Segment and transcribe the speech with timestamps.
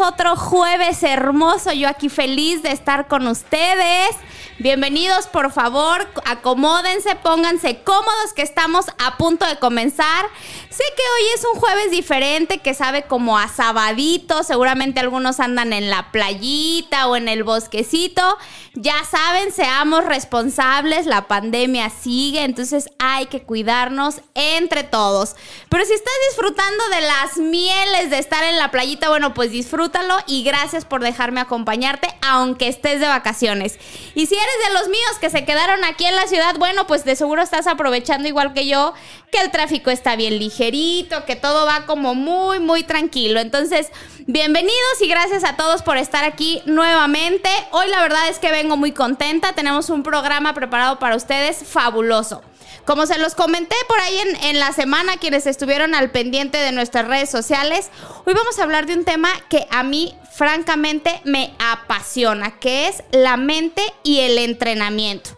[0.00, 1.72] Otro jueves hermoso.
[1.72, 4.16] Yo aquí feliz de estar con ustedes.
[4.62, 10.26] Bienvenidos, por favor, acomódense, pónganse cómodos que estamos a punto de comenzar.
[10.70, 15.72] Sé que hoy es un jueves diferente que sabe como a sabadito, seguramente algunos andan
[15.72, 18.22] en la playita o en el bosquecito.
[18.74, 25.34] Ya saben, seamos responsables, la pandemia sigue, entonces hay que cuidarnos entre todos.
[25.68, 30.16] Pero si estás disfrutando de las mieles de estar en la playita, bueno, pues disfrútalo
[30.26, 33.78] y gracias por dejarme acompañarte aunque estés de vacaciones.
[34.14, 37.04] Y si eres de los míos que se quedaron aquí en la ciudad, bueno, pues
[37.04, 38.94] de seguro estás aprovechando igual que yo,
[39.30, 43.40] que el tráfico está bien ligerito, que todo va como muy, muy tranquilo.
[43.40, 43.90] Entonces,
[44.26, 47.48] bienvenidos y gracias a todos por estar aquí nuevamente.
[47.70, 52.42] Hoy la verdad es que vengo muy contenta, tenemos un programa preparado para ustedes fabuloso.
[52.84, 56.72] Como se los comenté por ahí en, en, la semana, quienes estuvieron al pendiente de
[56.72, 57.90] nuestras redes sociales,
[58.24, 63.02] hoy vamos a hablar de un tema que a mí francamente me apasiona, que es
[63.12, 65.30] la mente y el entrenamiento.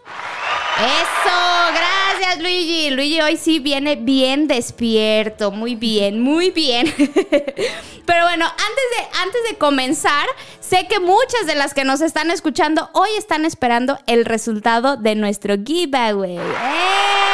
[0.77, 2.89] Eso, gracias Luigi.
[2.91, 6.93] Luigi hoy sí viene bien despierto, muy bien, muy bien.
[8.05, 10.27] Pero bueno, antes de, antes de comenzar,
[10.59, 15.15] sé que muchas de las que nos están escuchando hoy están esperando el resultado de
[15.15, 16.37] nuestro giveaway.
[16.37, 17.24] ¡Eh!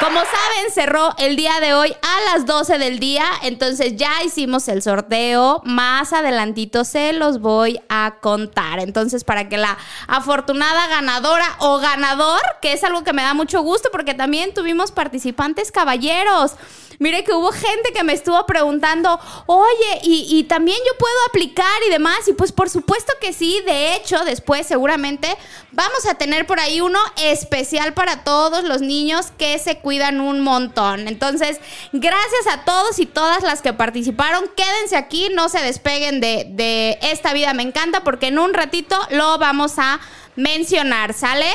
[0.00, 4.66] Como saben, cerró el día de hoy a las 12 del día, entonces ya hicimos
[4.68, 5.60] el sorteo.
[5.64, 8.78] Más adelantito se los voy a contar.
[8.78, 13.60] Entonces, para que la afortunada ganadora o ganador, que es algo que me da mucho
[13.60, 16.52] gusto porque también tuvimos participantes caballeros.
[17.00, 21.90] Mire que hubo gente que me estuvo preguntando, oye, y, también yo puedo aplicar y
[21.90, 22.26] demás.
[22.26, 23.62] Y pues por supuesto que sí.
[23.64, 25.28] De hecho, después seguramente
[25.70, 30.40] vamos a tener por ahí uno especial para todos los niños que se cuidan un
[30.40, 31.06] montón.
[31.06, 31.60] Entonces,
[31.92, 34.50] gracias a todos y todas las que participaron.
[34.56, 37.54] Quédense aquí, no se despeguen de, de esta vida.
[37.54, 40.00] Me encanta porque en un ratito lo vamos a
[40.34, 41.52] mencionar, ¿sale?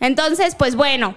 [0.00, 1.14] Entonces, pues bueno.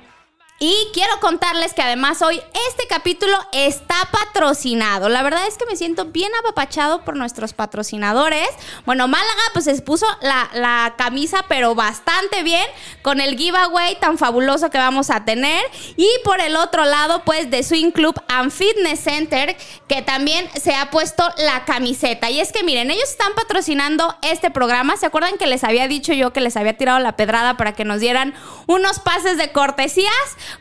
[0.57, 5.09] Y quiero contarles que además hoy este capítulo está patrocinado.
[5.09, 8.47] La verdad es que me siento bien apapachado por nuestros patrocinadores.
[8.85, 12.65] Bueno, Málaga pues se puso la, camisa pero bastante bien
[13.01, 15.61] con el giveaway tan fabuloso que vamos a tener.
[15.97, 19.57] Y por el otro lado pues de Swing Club and Fitness Center
[19.89, 22.29] que también se ha puesto la camiseta.
[22.29, 24.95] Y es que miren, ellos están patrocinando este programa.
[24.95, 27.83] ¿Se acuerdan que les había dicho yo que les había tirado la pedrada para que
[27.83, 28.33] nos dieran
[28.67, 30.13] unos pases de cortesías?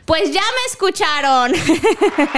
[0.05, 1.55] Pues ya me escucharon.
[1.55, 2.35] ¡Eh!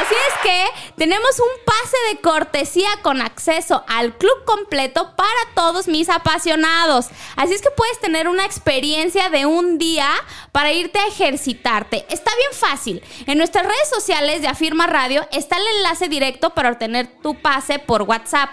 [0.00, 0.64] Así es que
[0.96, 7.08] tenemos un pase de cortesía con acceso al club completo para todos mis apasionados.
[7.36, 10.08] Así es que puedes tener una experiencia de un día
[10.50, 12.06] para irte a ejercitarte.
[12.08, 13.02] Está bien fácil.
[13.26, 17.78] En nuestras redes sociales de Afirma Radio está el enlace directo para obtener tu pase
[17.78, 18.50] por WhatsApp.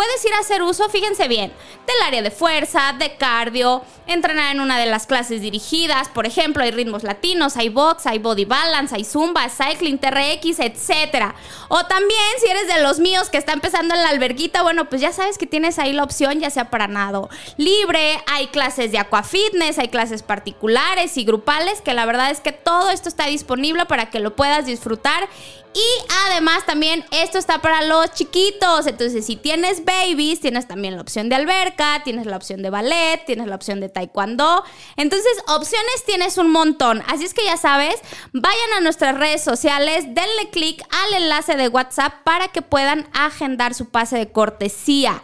[0.00, 1.52] Puedes ir a hacer uso, fíjense bien,
[1.86, 6.62] del área de fuerza, de cardio, entrenar en una de las clases dirigidas, por ejemplo,
[6.62, 11.34] hay ritmos latinos, hay box, hay body balance, hay zumba, cycling, TRX, etc.
[11.68, 15.02] O también, si eres de los míos que está empezando en la alberguita, bueno, pues
[15.02, 18.98] ya sabes que tienes ahí la opción, ya sea para nado libre, hay clases de
[18.98, 23.26] aqua fitness, hay clases particulares y grupales, que la verdad es que todo esto está
[23.26, 25.28] disponible para que lo puedas disfrutar
[25.72, 28.86] y además también esto está para los chiquitos.
[28.86, 33.24] Entonces, si tienes babies, tienes también la opción de alberca, tienes la opción de ballet,
[33.26, 34.64] tienes la opción de taekwondo.
[34.96, 37.02] Entonces, opciones tienes un montón.
[37.08, 37.96] Así es que ya sabes,
[38.32, 43.74] vayan a nuestras redes sociales, denle clic al enlace de WhatsApp para que puedan agendar
[43.74, 45.22] su pase de cortesía.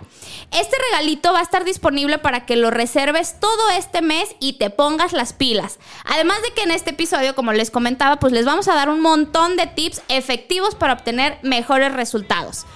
[0.50, 4.70] Este regalito va a estar disponible para que lo reserves todo este mes y te
[4.70, 5.78] pongas las pilas.
[6.04, 9.00] Además de que en este episodio, como les comentaba, pues les vamos a dar un
[9.00, 12.66] montón de tips efectivos para obtener mejores resultados.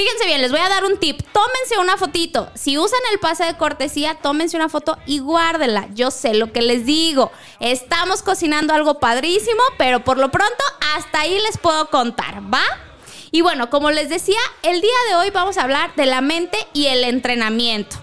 [0.00, 1.20] Fíjense bien, les voy a dar un tip.
[1.30, 2.50] Tómense una fotito.
[2.54, 5.88] Si usan el pase de cortesía, tómense una foto y guárdenla.
[5.92, 7.30] Yo sé lo que les digo.
[7.60, 10.64] Estamos cocinando algo padrísimo, pero por lo pronto
[10.96, 12.62] hasta ahí les puedo contar, ¿va?
[13.30, 16.56] Y bueno, como les decía, el día de hoy vamos a hablar de la mente
[16.72, 17.98] y el entrenamiento.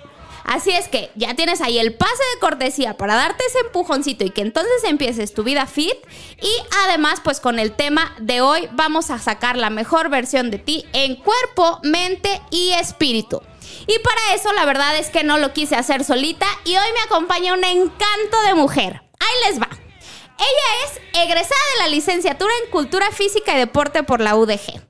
[0.47, 4.29] Así es que ya tienes ahí el pase de cortesía para darte ese empujoncito y
[4.29, 5.93] que entonces empieces tu vida fit.
[6.41, 6.49] Y
[6.85, 10.85] además, pues con el tema de hoy vamos a sacar la mejor versión de ti
[10.93, 13.41] en cuerpo, mente y espíritu.
[13.87, 17.01] Y para eso la verdad es que no lo quise hacer solita y hoy me
[17.01, 19.01] acompaña un encanto de mujer.
[19.19, 19.69] Ahí les va.
[20.39, 24.81] Ella es egresada de la licenciatura en Cultura Física y Deporte por la UDG.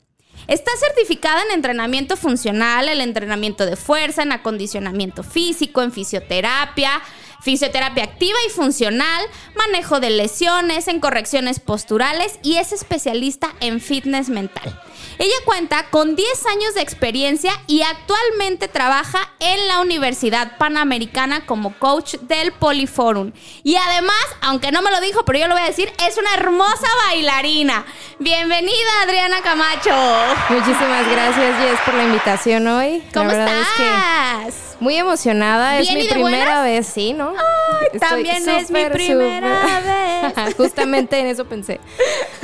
[0.48, 7.02] Está certificada en entrenamiento funcional, el entrenamiento de fuerza, en acondicionamiento físico, en fisioterapia,
[7.42, 14.30] fisioterapia activa y funcional, manejo de lesiones, en correcciones posturales y es especialista en fitness
[14.30, 14.82] mental.
[15.20, 21.74] Ella cuenta con 10 años de experiencia y actualmente trabaja en la Universidad Panamericana como
[21.78, 23.32] coach del Poliforum.
[23.64, 26.34] Y además, aunque no me lo dijo, pero yo lo voy a decir, es una
[26.34, 27.86] hermosa bailarina.
[28.20, 29.96] Bienvenida, Adriana Camacho.
[30.50, 33.04] Muchísimas gracias, Jess, por la invitación hoy.
[33.14, 33.68] ¿Cómo estás?
[34.80, 37.30] Muy emocionada, es mi primera vez, sí, ¿no?
[37.32, 39.82] Ay, también es mi primera
[40.36, 40.56] vez.
[40.56, 41.80] Justamente en eso pensé.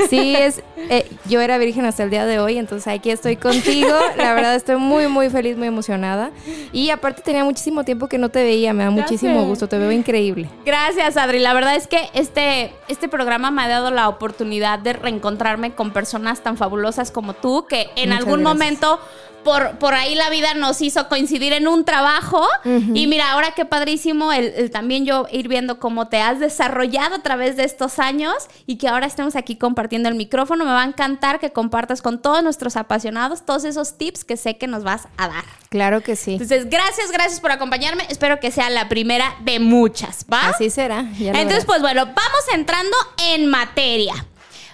[0.10, 3.94] Sí, es, eh, yo era virgen hasta el día de hoy, entonces aquí estoy contigo.
[4.18, 6.32] La verdad estoy muy, muy feliz, muy emocionada.
[6.72, 9.92] Y aparte tenía muchísimo tiempo que no te veía, me da muchísimo gusto, te veo
[9.92, 10.50] increíble.
[10.66, 11.40] Gracias, Adri.
[11.40, 15.92] La verdad es que este, este programa me ha dado la oportunidad de reencontrarme con
[15.92, 19.00] personas tan fabulosas como tú, que en algún momento
[19.44, 22.48] por, por ahí la vida nos hizo coincidir en un trabajo.
[22.66, 27.20] Y mira, ahora qué padrísimo el, también yo ir viendo cómo te has desarrollado a
[27.24, 28.34] través de estos años
[28.66, 30.66] y que ahora estemos aquí compartiendo el micrófono.
[30.66, 34.58] Me va a encantar que compartas con todos nuestros apasionados todos esos tips que sé
[34.58, 35.44] que nos vas a dar.
[35.70, 36.34] Claro que sí.
[36.34, 38.06] Entonces, gracias, gracias por acompañarme.
[38.10, 40.50] Espero que sea la primera de muchas, ¿va?
[40.50, 41.06] Así será.
[41.20, 42.96] Entonces, pues bueno, vamos entrando
[43.30, 44.14] en materia.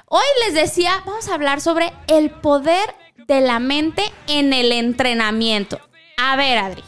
[0.08, 2.96] Hoy les decía, vamos a hablar sobre el poder
[3.30, 5.80] de la mente en el entrenamiento.
[6.18, 6.84] A ver, Adri,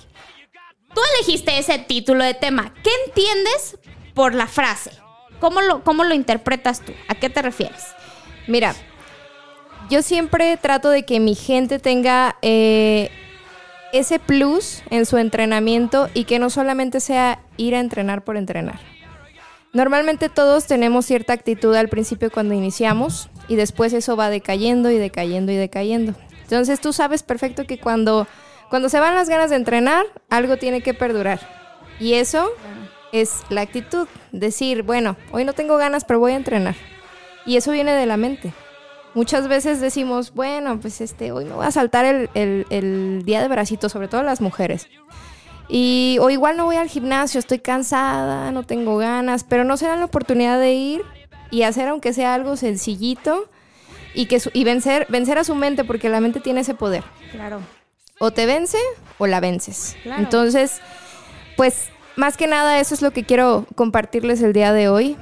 [0.93, 2.73] tú elegiste ese título de tema.
[2.83, 3.77] ¿Qué entiendes
[4.15, 4.91] por la frase?
[5.39, 6.93] ¿Cómo lo, cómo lo interpretas tú?
[7.07, 7.85] ¿A qué te refieres?
[8.47, 8.75] Mira,
[9.89, 13.11] yo siempre trato de que mi gente tenga eh,
[13.93, 18.79] ese plus en su entrenamiento y que no solamente sea ir a entrenar por entrenar.
[19.73, 24.97] Normalmente todos tenemos cierta actitud al principio cuando iniciamos y después eso va decayendo y
[24.97, 26.15] decayendo y decayendo.
[26.51, 28.27] Entonces tú sabes perfecto que cuando,
[28.69, 31.39] cuando se van las ganas de entrenar, algo tiene que perdurar.
[31.99, 32.51] Y eso
[33.13, 34.07] es la actitud.
[34.33, 36.75] Decir, bueno, hoy no tengo ganas, pero voy a entrenar.
[37.45, 38.53] Y eso viene de la mente.
[39.13, 43.47] Muchas veces decimos, bueno, pues este, hoy me voy a saltar el, el día de
[43.47, 44.87] bracito, sobre todo las mujeres.
[45.69, 49.87] Y, o igual no voy al gimnasio, estoy cansada, no tengo ganas, pero no se
[49.87, 51.01] dan la oportunidad de ir
[51.49, 53.49] y hacer aunque sea algo sencillito
[54.13, 57.03] y, que y vencer, vencer a su mente porque la mente tiene ese poder.
[57.31, 57.59] Claro.
[58.19, 58.77] O te vence
[59.17, 59.95] o la vences.
[60.05, 60.81] Entonces,
[61.57, 65.17] pues más que nada eso es lo que quiero compartirles el día de hoy.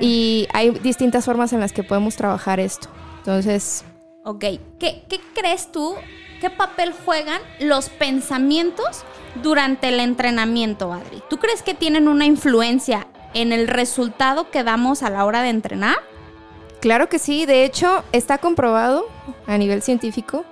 [0.00, 2.88] Y hay distintas formas en las que podemos trabajar esto.
[3.18, 3.84] Entonces...
[4.24, 4.40] Ok,
[4.80, 5.94] ¿qué, qué crees tú?
[6.40, 9.04] ¿Qué papel juegan los pensamientos
[9.42, 11.22] durante el entrenamiento, Adri?
[11.30, 15.50] ¿Tú crees que tienen una influencia en el resultado que damos a la hora de
[15.50, 15.96] entrenar?
[16.84, 19.06] Claro que sí, de hecho está comprobado
[19.46, 20.44] a nivel científico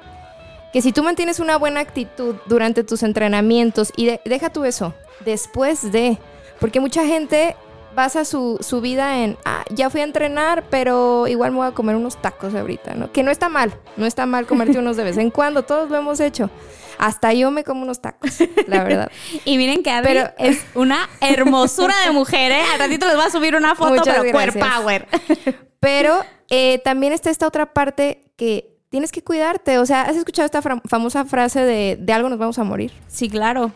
[0.73, 4.95] que si tú mantienes una buena actitud durante tus entrenamientos y deja tú eso,
[5.27, 6.17] después de,
[6.59, 7.55] porque mucha gente
[7.95, 11.73] basa su, su, vida en, ah, ya fui a entrenar, pero igual me voy a
[11.73, 13.13] comer unos tacos ahorita, ¿no?
[13.13, 15.99] Que no está mal, no está mal comerte unos de vez en cuando, todos lo
[15.99, 16.49] hemos hecho.
[16.97, 19.13] Hasta yo me como unos tacos, la verdad.
[19.45, 22.63] y miren que Adri pero, es una hermosura de mujer, ¿eh?
[22.73, 24.67] Al ratito les voy a subir una foto, pero gracias.
[24.67, 25.07] power.
[25.83, 29.79] Pero eh, también está esta otra parte que tienes que cuidarte.
[29.79, 32.93] O sea, ¿has escuchado esta famosa frase de, de algo nos vamos a morir?
[33.09, 33.73] Sí, claro.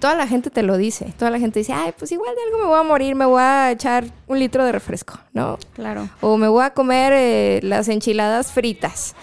[0.00, 1.14] Toda la gente te lo dice.
[1.16, 3.40] Toda la gente dice, ay, pues igual de algo me voy a morir, me voy
[3.40, 5.56] a echar un litro de refresco, ¿no?
[5.74, 6.08] Claro.
[6.20, 9.14] O me voy a comer eh, las enchiladas fritas.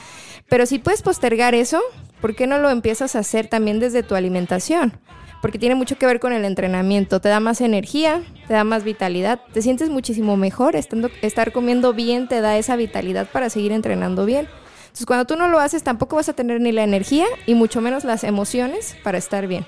[0.47, 1.81] Pero si puedes postergar eso,
[2.21, 4.97] ¿por qué no lo empiezas a hacer también desde tu alimentación?
[5.45, 7.19] Porque tiene mucho que ver con el entrenamiento.
[7.21, 10.75] Te da más energía, te da más vitalidad, te sientes muchísimo mejor.
[10.75, 14.47] Estando, estar comiendo bien te da esa vitalidad para seguir entrenando bien.
[14.85, 17.79] Entonces, cuando tú no lo haces, tampoco vas a tener ni la energía y mucho
[17.79, 19.67] menos las emociones para estar bien.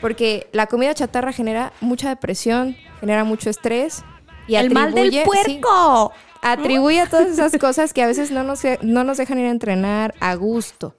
[0.00, 4.04] Porque la comida chatarra genera mucha depresión, genera mucho estrés
[4.46, 6.12] y el mal del atribuye- sí, puerco.
[6.40, 9.50] atribuye a todas esas cosas que a veces no nos, no nos dejan ir a
[9.50, 10.94] entrenar a gusto.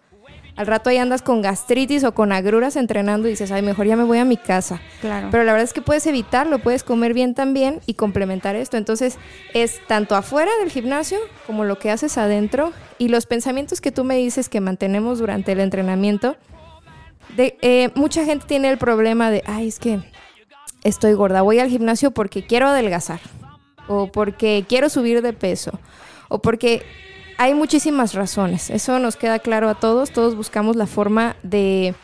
[0.62, 3.96] Al rato ahí andas con gastritis o con agruras entrenando y dices, ay, mejor ya
[3.96, 4.80] me voy a mi casa.
[5.02, 5.30] Claro.
[5.32, 8.78] Pero la verdad es que puedes evitarlo, puedes comer bien también y complementar esto.
[8.78, 9.18] Entonces
[9.56, 14.04] es tanto afuera del gimnasio como lo que haces adentro y los pensamientos que tú
[14.04, 16.38] me dices que mantenemos durante el entrenamiento.
[17.36, 20.00] De, eh, mucha gente tiene el problema de, ay, es que
[20.84, 23.20] estoy gorda, voy al gimnasio porque quiero adelgazar
[23.88, 25.72] o porque quiero subir de peso
[26.30, 26.84] o porque
[27.42, 28.70] hay muchísimas razones.
[28.70, 30.12] Eso nos queda claro a todos.
[30.12, 31.96] Todos buscamos la forma de,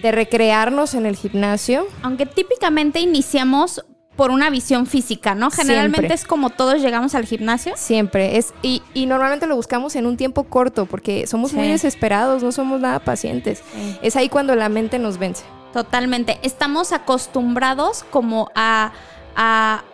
[0.00, 1.86] de recrearnos en el gimnasio.
[2.02, 3.84] Aunque típicamente iniciamos
[4.16, 5.50] por una visión física, ¿no?
[5.50, 6.14] Generalmente Siempre.
[6.14, 7.74] es como todos llegamos al gimnasio.
[7.76, 8.38] Siempre.
[8.38, 12.50] Es, y, y normalmente lo buscamos en un tiempo corto porque somos muy desesperados, no
[12.50, 13.62] somos nada pacientes.
[13.74, 13.98] Sí.
[14.00, 15.44] Es ahí cuando la mente nos vence.
[15.74, 16.38] Totalmente.
[16.42, 18.92] Estamos acostumbrados como a,
[19.36, 19.84] a,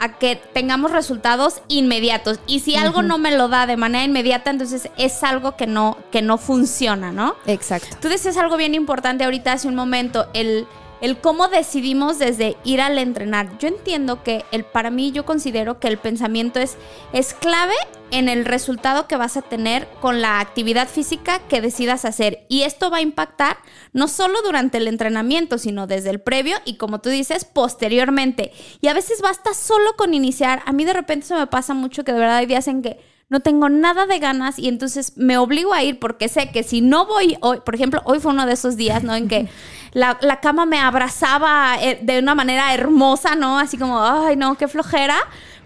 [0.00, 2.40] a que tengamos resultados inmediatos.
[2.46, 5.98] Y si algo no me lo da de manera inmediata, entonces es algo que no,
[6.10, 7.36] que no funciona, ¿no?
[7.46, 7.96] Exacto.
[8.00, 10.66] Tú decías algo bien importante ahorita hace un momento, el,
[11.00, 13.58] el cómo decidimos desde ir al entrenar.
[13.58, 16.76] Yo entiendo que el, para mí yo considero que el pensamiento es,
[17.12, 17.74] es clave
[18.10, 22.44] en el resultado que vas a tener con la actividad física que decidas hacer.
[22.48, 23.58] Y esto va a impactar
[23.92, 28.52] no solo durante el entrenamiento, sino desde el previo y como tú dices, posteriormente.
[28.80, 30.62] Y a veces basta solo con iniciar.
[30.66, 32.98] A mí de repente se me pasa mucho que de verdad hay días en que
[33.30, 36.80] no tengo nada de ganas y entonces me obligo a ir porque sé que si
[36.80, 39.14] no voy hoy, por ejemplo, hoy fue uno de esos días, ¿no?
[39.14, 39.48] En que
[39.92, 43.58] la, la cama me abrazaba eh, de una manera hermosa, ¿no?
[43.58, 45.16] Así como, ay, no, qué flojera.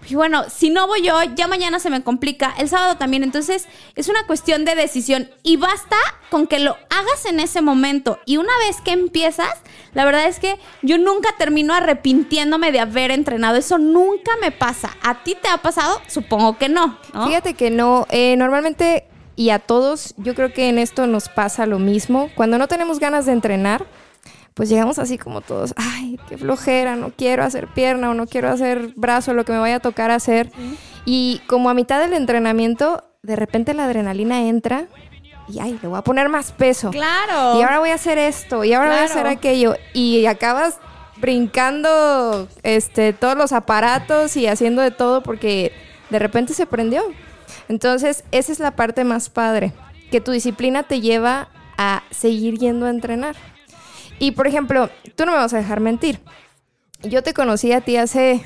[0.07, 3.23] Y bueno, si no voy yo, ya mañana se me complica, el sábado también.
[3.23, 5.95] Entonces, es una cuestión de decisión y basta
[6.29, 8.19] con que lo hagas en ese momento.
[8.25, 9.49] Y una vez que empiezas,
[9.93, 13.57] la verdad es que yo nunca termino arrepintiéndome de haber entrenado.
[13.57, 14.95] Eso nunca me pasa.
[15.01, 15.99] ¿A ti te ha pasado?
[16.07, 16.99] Supongo que no.
[17.25, 19.05] Fíjate que no, eh, normalmente
[19.35, 22.29] y a todos, yo creo que en esto nos pasa lo mismo.
[22.35, 23.85] Cuando no tenemos ganas de entrenar,
[24.55, 28.49] pues llegamos así como todos, ay, qué flojera, no quiero hacer pierna o no quiero
[28.49, 30.49] hacer brazo, lo que me vaya a tocar hacer.
[31.05, 34.87] Y como a mitad del entrenamiento, de repente la adrenalina entra
[35.47, 36.89] y ay, le voy a poner más peso.
[36.89, 37.59] Claro.
[37.59, 39.75] Y ahora voy a hacer esto, y ahora voy a hacer aquello.
[39.93, 40.79] Y acabas
[41.17, 45.71] brincando este, todos los aparatos y haciendo de todo porque
[46.09, 47.03] de repente se prendió.
[47.67, 49.73] Entonces, esa es la parte más padre,
[50.11, 53.35] que tu disciplina te lleva a seguir yendo a entrenar.
[54.19, 56.19] Y por ejemplo, tú no me vas a dejar mentir.
[57.03, 58.43] Yo te conocí a ti hace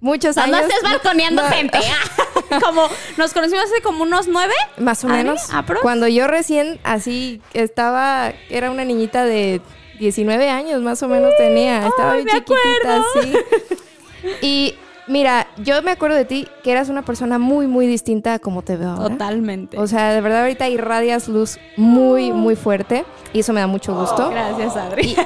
[0.00, 0.68] muchos No, no años.
[0.70, 1.78] estés balconeando No, gente.
[2.50, 2.58] ah.
[2.62, 4.54] como nos conocimos hace como unos nueve.
[4.78, 5.18] Más o ¿Adri?
[5.18, 5.52] menos.
[5.52, 5.80] ¿Aprox?
[5.82, 9.60] Cuando yo recién así estaba, era una niñita de
[9.98, 11.86] 19 años más o menos tenía.
[11.86, 13.22] Estaba ay, bien me chiquitita, acuerdo.
[13.22, 13.76] sí.
[14.42, 14.74] Y
[15.10, 18.62] mira, yo me acuerdo de ti que eras una persona muy, muy distinta a como
[18.62, 19.10] te veo ahora.
[19.10, 19.78] Totalmente.
[19.78, 23.94] O sea, de verdad ahorita irradias luz muy, muy fuerte y eso me da mucho
[23.94, 24.30] gusto.
[24.30, 25.16] Gracias, Adri.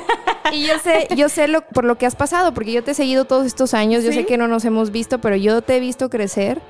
[0.53, 2.93] Y, y yo sé, yo sé lo, por lo que has pasado, porque yo te
[2.93, 5.77] he seguido todos estos años, yo sé que no nos hemos visto, pero yo te
[5.77, 6.61] he visto crecer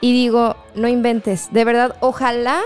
[0.00, 2.60] y digo, no inventes, de verdad, ojalá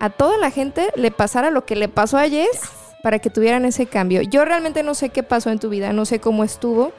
[0.00, 2.62] a toda la gente le pasara lo que le pasó a Jess
[3.02, 4.22] para que tuvieran ese cambio.
[4.22, 6.92] Yo realmente no sé qué pasó en tu vida, no sé cómo estuvo,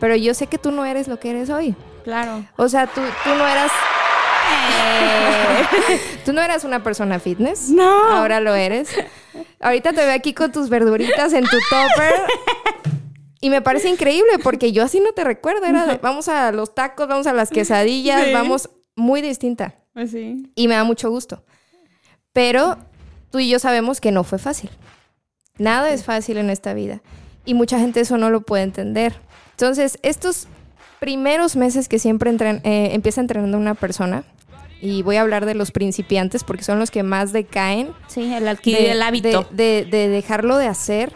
[0.00, 1.74] pero yo sé que tú no eres lo que eres hoy.
[2.04, 2.44] claro.
[2.56, 3.70] O sea, tú, tú no eras...
[6.24, 7.70] Tú no eras una persona fitness.
[7.70, 8.10] No.
[8.10, 8.90] Ahora lo eres.
[9.60, 12.14] Ahorita te veo aquí con tus verduritas en tu topper.
[13.40, 15.64] Y me parece increíble porque yo así no te recuerdo.
[15.66, 18.32] Era de, vamos a los tacos, vamos a las quesadillas, Sí.
[18.32, 19.74] vamos muy distinta.
[19.94, 20.50] Pues sí.
[20.54, 21.44] Y me da mucho gusto.
[22.32, 22.78] Pero
[23.30, 24.70] tú y yo sabemos que no fue fácil.
[25.56, 27.00] Nada es fácil en esta vida.
[27.44, 29.20] Y mucha gente eso no lo puede entender.
[29.60, 30.46] Entonces, estos
[31.00, 34.22] primeros meses que siempre entren- eh, empieza entrenando una persona,
[34.80, 38.46] y voy a hablar de los principiantes porque son los que más decaen, Sí, el
[38.46, 39.48] adquirir de- el hábito.
[39.50, 41.12] De, de- de dejarlo de hacer.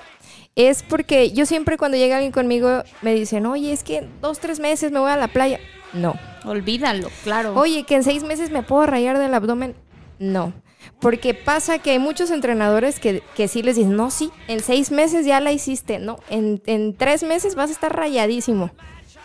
[0.57, 4.41] Es porque yo siempre cuando llega alguien conmigo me dicen, oye, es que en dos,
[4.41, 5.61] tres meses me voy a la playa.
[5.93, 6.15] No.
[6.45, 7.55] Olvídalo, claro.
[7.55, 9.77] Oye, que en seis meses me puedo rayar del abdomen.
[10.19, 10.53] No.
[11.01, 14.91] Porque pasa que hay muchos entrenadores que, que sí les dicen, no, sí, en seis
[14.91, 15.99] meses ya la hiciste.
[15.99, 18.71] No, en, en tres meses vas a estar rayadísimo.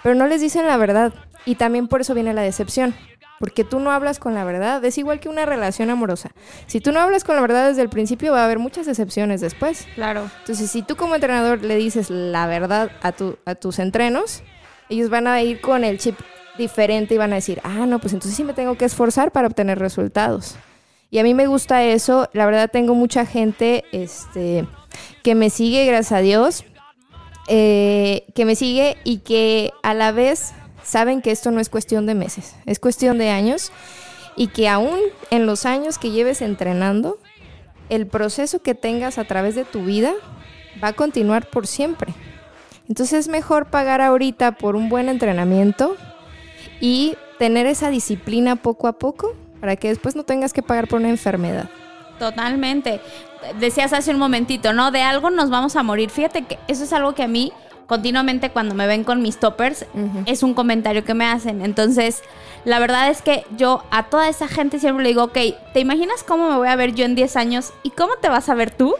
[0.04, 1.14] Pero no les dicen la verdad.
[1.46, 2.96] Y también por eso viene la decepción.
[3.40, 4.84] Porque tú no hablas con la verdad.
[4.84, 6.32] Es igual que una relación amorosa.
[6.66, 9.42] Si tú no hablas con la verdad desde el principio, va a haber muchas decepciones
[9.42, 9.88] después.
[9.96, 10.30] Claro.
[10.40, 14.44] Entonces, si tú como entrenador le dices la verdad a, tu, a tus entrenos,
[14.90, 16.18] ellos van a ir con el chip
[16.58, 19.48] diferente y van a decir, ah, no, pues entonces sí me tengo que esforzar para
[19.48, 20.56] obtener resultados.
[21.10, 22.30] Y a mí me gusta eso.
[22.34, 24.68] La verdad tengo mucha gente este,
[25.24, 26.66] que me sigue, gracias a Dios.
[27.48, 32.06] eh, que me sigue y que a la vez saben que esto no es cuestión
[32.06, 33.72] de meses, es cuestión de años.
[34.36, 35.00] Y que aún
[35.32, 37.18] en los años que lleves entrenando,
[37.90, 40.14] el proceso que tengas a través de tu vida
[40.84, 42.14] va a continuar por siempre.
[42.88, 45.96] Entonces es mejor pagar ahorita por un buen entrenamiento
[46.80, 51.00] y tener esa disciplina poco a poco para que después no tengas que pagar por
[51.00, 51.70] una enfermedad.
[52.20, 53.00] Totalmente.
[53.60, 54.92] Decías hace un momentito, ¿no?
[54.92, 56.10] De algo nos vamos a morir.
[56.10, 57.52] Fíjate que eso es algo que a mí
[57.88, 59.86] continuamente cuando me ven con mis toppers
[60.26, 61.62] es un comentario que me hacen.
[61.64, 62.22] Entonces,
[62.66, 65.38] la verdad es que yo a toda esa gente siempre le digo, ok,
[65.74, 68.50] ¿te imaginas cómo me voy a ver yo en 10 años y cómo te vas
[68.50, 68.94] a ver tú?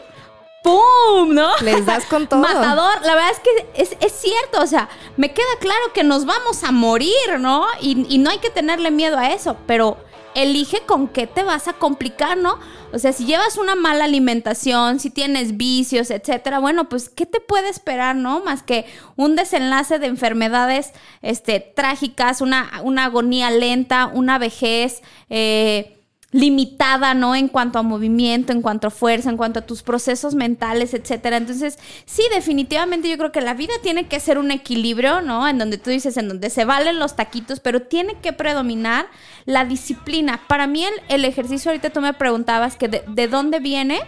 [0.64, 1.34] ¡Pum!
[1.34, 1.50] ¿No?
[1.62, 2.40] Les das con todo.
[2.42, 6.26] Matador, la verdad es que es, es cierto, o sea, me queda claro que nos
[6.26, 7.66] vamos a morir, ¿no?
[7.82, 9.98] Y, y no hay que tenerle miedo a eso, pero
[10.38, 12.60] elige con qué te vas a complicar, ¿no?
[12.94, 17.42] O sea, si llevas una mala alimentación, si tienes vicios, etcétera, bueno, pues ¿qué te
[17.42, 18.44] puede esperar, no?
[18.44, 25.97] Más que un desenlace de enfermedades este, trágicas, una, una agonía lenta, una vejez, eh,
[26.32, 27.36] limitada, ¿no?
[27.36, 31.38] En cuanto a movimiento, en cuanto a fuerza, en cuanto a tus procesos mentales, etcétera.
[31.38, 35.48] Entonces, sí, definitivamente yo creo que la vida tiene que ser un equilibrio, ¿no?
[35.48, 39.08] En donde tú dices, en donde se valen los taquitos, pero tiene que predominar
[39.46, 40.42] la disciplina.
[40.48, 44.02] Para mí el, el ejercicio, ahorita tú me preguntabas que de, de dónde viene.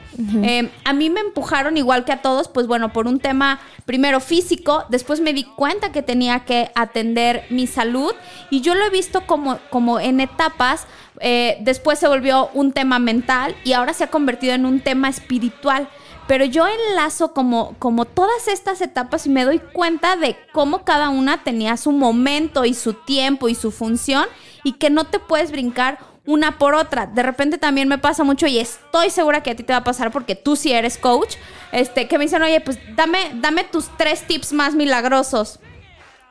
[0.44, 4.20] Eh, a mí me empujaron igual que a todos, pues bueno, por un tema primero
[4.20, 8.12] físico, después me di cuenta que tenía que atender mi salud
[8.50, 10.86] y yo lo he visto como, como en etapas.
[11.20, 15.10] Eh, después se volvió un tema mental y ahora se ha convertido en un tema
[15.10, 15.90] espiritual.
[16.28, 21.10] Pero yo enlazo como, como todas estas etapas y me doy cuenta de cómo cada
[21.10, 24.26] una tenía su momento y su tiempo y su función
[24.64, 25.98] y que no te puedes brincar
[26.28, 27.08] una por otra.
[27.08, 29.84] De repente también me pasa mucho y estoy segura que a ti te va a
[29.84, 31.36] pasar porque tú sí eres coach,
[31.72, 35.60] este, que me dicen, oye, pues dame, dame tus tres tips más milagrosos.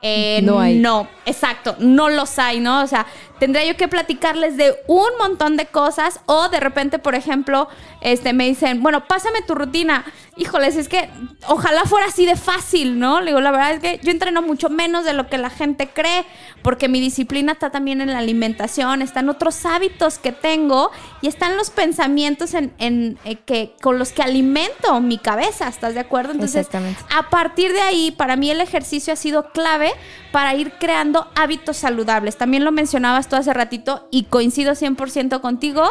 [0.01, 0.79] Eh, No hay.
[0.79, 2.83] No, exacto, no los hay, ¿no?
[2.83, 3.07] O sea,
[3.39, 7.69] tendría yo que platicarles de un montón de cosas o de repente, por ejemplo,
[8.01, 10.05] este, me dicen, bueno, pásame tu rutina.
[10.37, 11.11] Híjoles, es que
[11.49, 13.21] ojalá fuera así de fácil, ¿no?
[13.21, 15.89] Le digo, la verdad es que yo entreno mucho menos de lo que la gente
[15.89, 16.25] cree,
[16.63, 20.91] porque mi disciplina está también en la alimentación, están otros hábitos que tengo
[21.23, 25.95] y están los pensamientos en, en, eh, que, con los que alimento mi cabeza, ¿estás
[25.95, 26.33] de acuerdo?
[26.33, 26.69] Entonces,
[27.17, 29.93] a partir de ahí, para mí el ejercicio ha sido clave
[30.31, 32.37] para ir creando hábitos saludables.
[32.37, 35.85] También lo mencionabas hace ratito y coincido 100% contigo.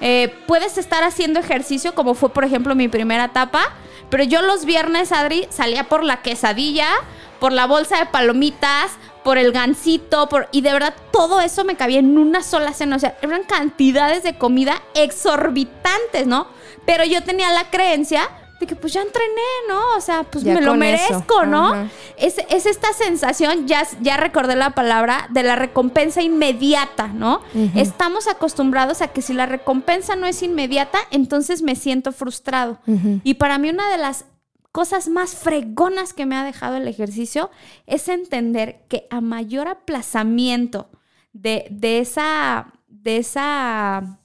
[0.00, 3.72] Eh, puedes estar haciendo ejercicio como fue, por ejemplo, mi primera etapa,
[4.10, 6.88] pero yo los viernes, Adri, salía por la quesadilla,
[7.40, 8.92] por la bolsa de palomitas,
[9.22, 12.96] por el gansito, por, y de verdad todo eso me cabía en una sola cena.
[12.96, 16.46] O sea, eran cantidades de comida exorbitantes, ¿no?
[16.84, 18.28] Pero yo tenía la creencia
[18.64, 19.80] de que pues ya entrené, ¿no?
[19.96, 20.76] O sea, pues Ya me lo eso.
[20.78, 21.68] merezco, ¿no?
[21.68, 21.88] Ajá.
[22.16, 27.40] Es, es esta sensación, ya, ya recordé la palabra, de la recompensa inmediata, ¿no?
[27.74, 32.78] Estamos acostumbrados a que si la recompensa no es inmediata, entonces me siento frustrado.
[33.22, 34.24] Y para mí una de las
[34.72, 37.50] cosas más fregonas que me ha dejado el ejercicio
[37.86, 40.88] es entender que a mayor aplazamiento
[41.32, 44.18] de, de esa, de esa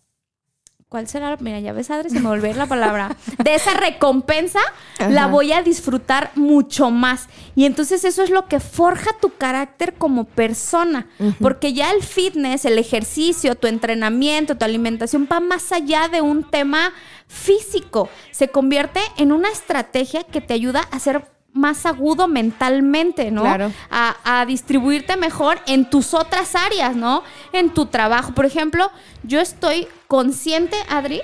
[0.89, 1.37] ¿Cuál será?
[1.39, 3.15] Mira, ya ves, Adri, se me volvió la palabra.
[3.43, 4.59] De esa recompensa
[4.97, 7.27] la voy a disfrutar mucho más.
[7.55, 11.07] Y entonces eso es lo que forja tu carácter como persona.
[11.39, 16.43] Porque ya el fitness, el ejercicio, tu entrenamiento, tu alimentación va más allá de un
[16.43, 16.91] tema
[17.27, 18.09] físico.
[18.31, 21.23] Se convierte en una estrategia que te ayuda a ser
[21.59, 23.41] más agudo mentalmente, ¿no?
[23.41, 23.71] Claro.
[23.91, 27.23] a, a distribuirte mejor en tus otras áreas, ¿no?
[27.51, 28.33] En tu trabajo.
[28.33, 28.91] Por ejemplo,
[29.23, 31.21] yo estoy consciente, Adri,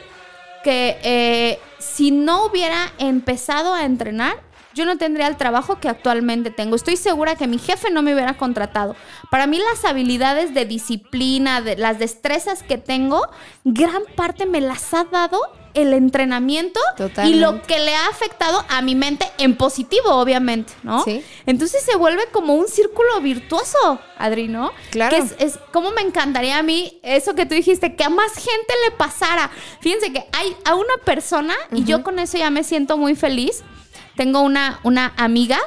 [0.64, 4.42] que eh, si no hubiera empezado a entrenar,
[4.74, 6.76] yo no tendría el trabajo que actualmente tengo.
[6.76, 8.96] Estoy segura que mi jefe no me hubiera contratado.
[9.32, 13.22] Para mí las habilidades de disciplina, de las destrezas que tengo,
[13.64, 15.40] gran parte me las ha dado
[15.76, 16.80] el entrenamiento
[17.26, 21.04] y lo que le ha afectado a mi mente en positivo, obviamente, ¿no?
[21.04, 21.24] Sí.
[21.46, 24.72] Entonces se vuelve como un círculo virtuoso, Adri, ¿no?
[24.92, 25.16] Claro.
[25.16, 28.34] Que es, es como me encantaría a mí eso que tú dijiste, que a más
[28.34, 29.52] gente le pasara.
[29.82, 33.64] Fíjense que hay a una persona, y yo con eso ya me siento muy feliz.
[34.16, 35.60] Tengo una, una amiga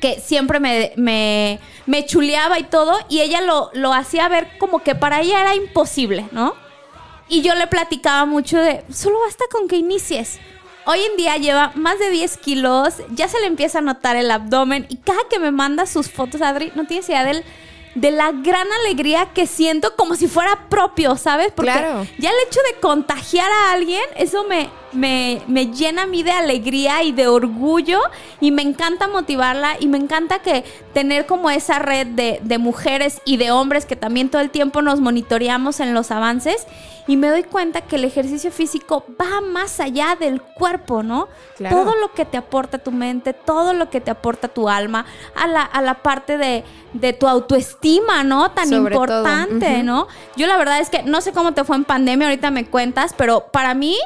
[0.00, 4.82] que siempre me, me, me chuleaba y todo, y ella lo, lo hacía ver como
[4.82, 6.56] que para ella era imposible, ¿no?
[7.32, 10.38] Y yo le platicaba mucho de, solo basta con que inicies.
[10.84, 14.30] Hoy en día lleva más de 10 kilos, ya se le empieza a notar el
[14.30, 17.42] abdomen y cada que me manda sus fotos, Adri, no tienes idea del
[17.94, 21.52] de la gran alegría que siento como si fuera propio, ¿sabes?
[21.54, 22.06] Porque Claro.
[22.18, 26.30] ya el hecho de contagiar a alguien, eso me, me, me llena a mí de
[26.32, 28.00] alegría y de orgullo
[28.40, 30.64] y me encanta motivarla y me encanta que
[30.94, 34.80] tener como esa red de, de mujeres y de hombres que también todo el tiempo
[34.80, 36.66] nos monitoreamos en los avances
[37.06, 41.28] y me doy cuenta que el ejercicio físico va más allá del cuerpo, ¿no?
[41.56, 41.76] Claro.
[41.76, 45.46] Todo lo que te aporta tu mente, todo lo que te aporta tu alma, a
[45.46, 48.50] la, a la parte de, de tu autoestima, ¿no?
[48.50, 49.82] Tan Sobre importante.
[49.82, 50.08] ¿no?
[50.36, 53.14] Yo la verdad es que no sé cómo te fue en pandemia, ahorita me cuentas,
[53.16, 53.98] pero para mí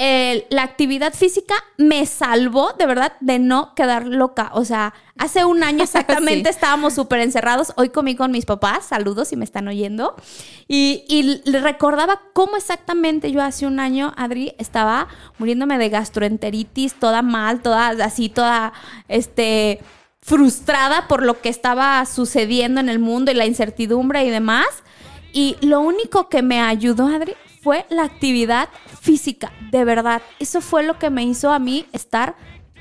[0.00, 4.50] eh, la actividad física me salvó de verdad de no quedar loca.
[4.54, 6.54] O sea, hace un año exactamente Sí.
[6.54, 7.72] estábamos súper encerrados.
[7.76, 10.14] Hoy comí con mis papás, saludos si me están oyendo.
[10.68, 15.08] Y, y recordaba cómo exactamente yo hace un año, Adri, estaba
[15.38, 18.72] muriéndome de gastroenteritis, toda mal, toda así, toda,
[19.08, 19.80] este
[20.20, 24.66] frustrada por lo que estaba sucediendo en el mundo y la incertidumbre y demás.
[25.32, 28.68] Y lo único que me ayudó, Adri, fue la actividad
[29.00, 30.22] física, de verdad.
[30.38, 32.36] Eso fue lo que me hizo a mí estar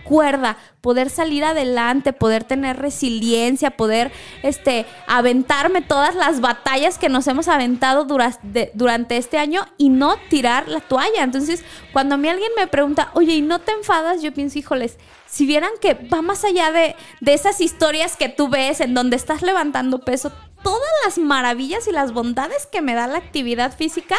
[0.08, 7.28] cuerda, poder salir adelante, poder tener resiliencia, poder este, aventarme todas las batallas que nos
[7.28, 11.24] hemos aventado durante este año y no tirar la toalla.
[11.24, 14.22] Entonces, cuando a mí alguien me pregunta, oye, ¿y no te enfadas?
[14.22, 18.80] Yo pienso, híjoles, si vieran que va más allá de esas historias que tú ves
[18.80, 20.32] en donde estás levantando peso,
[20.64, 24.16] todas las maravillas y las bondades que me da la actividad física,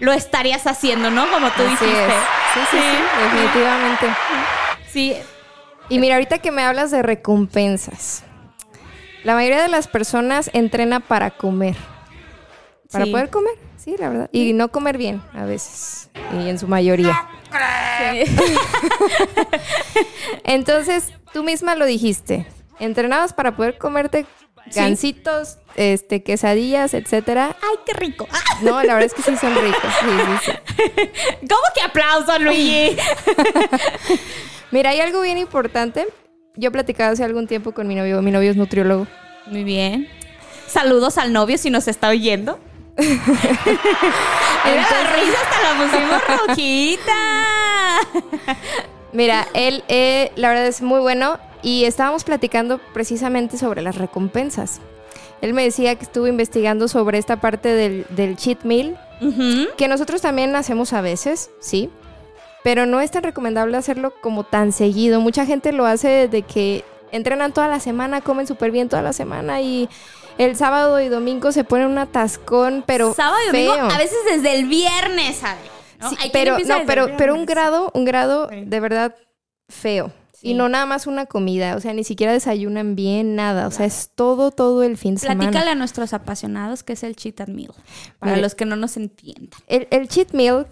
[0.00, 1.30] lo estarías haciendo, ¿no?
[1.30, 2.06] Como tú Así dijiste.
[2.06, 2.12] es.
[2.54, 4.06] Sí, sí, sí, definitivamente.
[4.88, 5.14] Sí,
[5.88, 8.24] Y mira, ahorita que me hablas de recompensas.
[9.24, 11.76] La mayoría de las personas entrena para comer.
[12.90, 13.10] Para Sí.
[13.12, 14.28] poder comer, sí, la verdad.
[14.32, 16.10] Y no comer bien, a veces.
[16.38, 17.26] Y en su mayoría.
[20.44, 22.46] Entonces, tú misma lo dijiste.
[22.78, 24.28] Entrenabas para poder comerte Sí.
[24.74, 27.56] Gancitos, este, quesadillas, etcétera.
[27.62, 28.28] Ay, qué rico.
[28.62, 29.90] No, la verdad es que sí son ricos.
[30.00, 30.06] Sí,
[30.44, 30.52] sí, sí.
[31.48, 32.94] ¿Cómo que aplauso, Luigi?
[34.70, 36.06] Mira, hay algo bien importante.
[36.56, 38.20] Yo platicaba hace algún tiempo con mi novio.
[38.20, 39.06] Mi novio es nutriólogo.
[39.46, 40.08] Muy bien.
[40.66, 42.60] Saludos al novio si nos está oyendo.
[42.98, 43.16] Mira
[44.64, 47.18] la risa, hasta la pusimos rojita.
[49.12, 54.80] Mira, él, eh, la verdad es muy bueno y estábamos platicando precisamente sobre las recompensas.
[55.40, 58.98] Él me decía que estuvo investigando sobre esta parte del, del cheat meal,
[59.76, 61.90] que nosotros también hacemos a veces, sí,
[62.62, 65.20] pero no es tan recomendable hacerlo como tan seguido.
[65.20, 69.12] Mucha gente lo hace de que entrenan toda la semana, comen súper bien toda la
[69.14, 69.88] semana y
[70.38, 73.90] el sábado y domingo se ponen un atascón, pero Sábado y domingo, feo.
[73.90, 75.64] a veces desde el viernes, ¿sabes?
[76.00, 76.10] ¿No?
[76.10, 78.62] Sí, pero, no, pero, pero un grado, un grado Sí.
[78.64, 79.14] de verdad
[79.68, 80.12] feo.
[80.40, 80.52] Sí.
[80.52, 83.66] Y no nada más una comida, o sea, ni siquiera desayunan bien, nada.
[83.66, 85.70] O sea, es todo, todo el fin de Platícale semana.
[85.72, 87.74] a nuestros apasionados qué es el cheat and meal.
[88.18, 89.50] Para los que no nos entiendan.
[89.66, 90.66] El, el cheat meal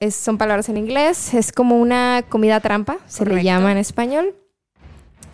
[0.00, 4.34] es- son palabras en inglés, es como una comida trampa, se le llama en español.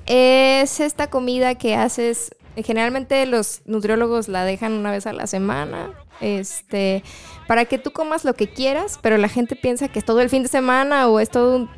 [0.06, 5.92] Es esta comida que haces, generalmente los nutriólogos la dejan una vez a la semana,
[6.20, 7.02] este,
[7.48, 10.28] para que tú comas lo que quieras, pero la gente piensa que es todo el
[10.30, 11.68] fin de semana o es todo,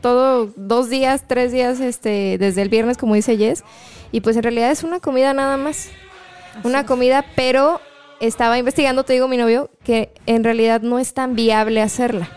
[0.56, 3.64] dos días, tres días, este, desde el viernes, como dice Jess,
[4.12, 5.88] y pues en realidad es una comida nada más,
[6.62, 7.80] una comida, pero
[8.20, 12.28] estaba investigando, te digo mi novio, que en realidad no es tan viable hacerla.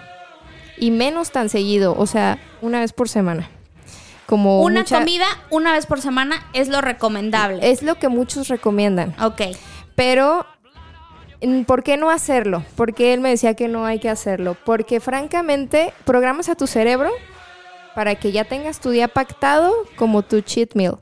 [0.80, 3.50] Y menos tan seguido, o sea, una vez por semana.
[4.28, 7.72] Como Una mucha- comida una vez por semana es lo recomendable.
[7.72, 9.16] Es lo que muchos recomiendan.
[9.22, 9.42] Ok.
[9.96, 10.46] Pero,
[11.66, 12.64] ¿por qué no hacerlo?
[12.76, 14.56] Porque él me decía que no hay que hacerlo.
[14.66, 17.12] Porque francamente, programas a tu cerebro
[17.96, 21.00] para que ya tengas tu día pactado como tu cheat meal.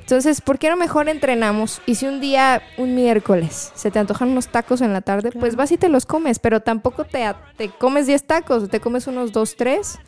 [0.00, 1.80] Entonces, ¿por qué no mejor entrenamos?
[1.86, 5.54] Y si un día, un miércoles, se te antojan unos tacos en la tarde, pues
[5.54, 9.30] vas y te los comes, pero tampoco te, te comes 10 tacos, te comes unos
[9.30, 9.98] 2, 3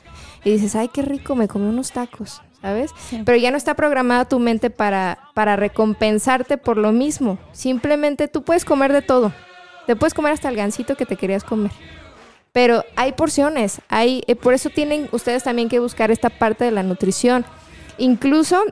[0.42, 2.90] y dices, ay, qué rico, me comí unos tacos, ¿sabes?
[2.96, 3.22] Sí.
[3.24, 7.38] Pero ya no está programada tu mente para, para recompensarte por lo mismo.
[7.52, 9.32] Simplemente tú puedes comer de todo.
[9.86, 11.72] Te puedes comer hasta el gansito que te querías comer.
[12.52, 16.70] Pero hay porciones, hay, eh, por eso tienen ustedes también que buscar esta parte de
[16.70, 17.44] la nutrición.
[17.98, 18.62] Incluso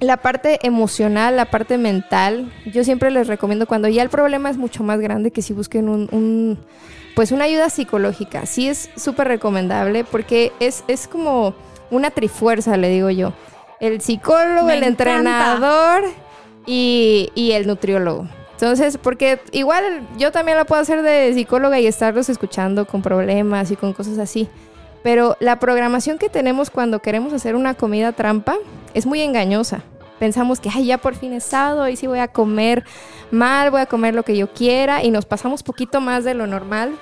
[0.00, 4.56] la parte emocional, la parte mental, yo siempre les recomiendo cuando ya el problema es
[4.56, 6.58] mucho más grande que si busquen un, un-
[7.16, 8.46] pues una ayuda psicológica.
[8.46, 11.54] Sí es súper recomendable porque es, es como
[11.90, 13.32] una trifuerza, le digo yo.
[13.80, 15.10] El psicólogo, Me el encanta.
[15.10, 16.04] entrenador
[16.66, 18.28] y, y el nutriólogo.
[18.60, 23.70] Entonces, porque igual yo también la puedo hacer de psicóloga y estarlos escuchando con problemas
[23.70, 24.48] y con cosas así.
[25.04, 28.56] Pero la programación que tenemos cuando queremos hacer una comida trampa
[28.94, 29.84] es muy engañosa.
[30.18, 32.82] pensamos que, ay, ya por fin es sábado y sí voy a comer
[33.30, 36.48] mal, voy a comer lo que yo quiera y nos pasamos poquito más de lo
[36.48, 36.98] normal.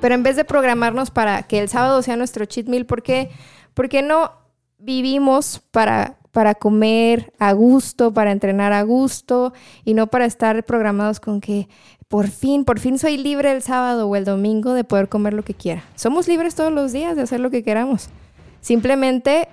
[0.00, 3.30] Pero en vez de programarnos para que el sábado sea nuestro cheat meal, ¿por qué,
[3.74, 4.32] ¿por qué no
[4.78, 9.52] vivimos para, para comer a gusto, para entrenar a gusto
[9.84, 11.68] y no para estar programados con que
[12.08, 15.44] por fin, por fin soy libre el sábado o el domingo de poder comer lo
[15.44, 15.84] que quiera?
[15.94, 18.08] Somos libres todos los días de hacer lo que queramos.
[18.60, 19.48] Simplemente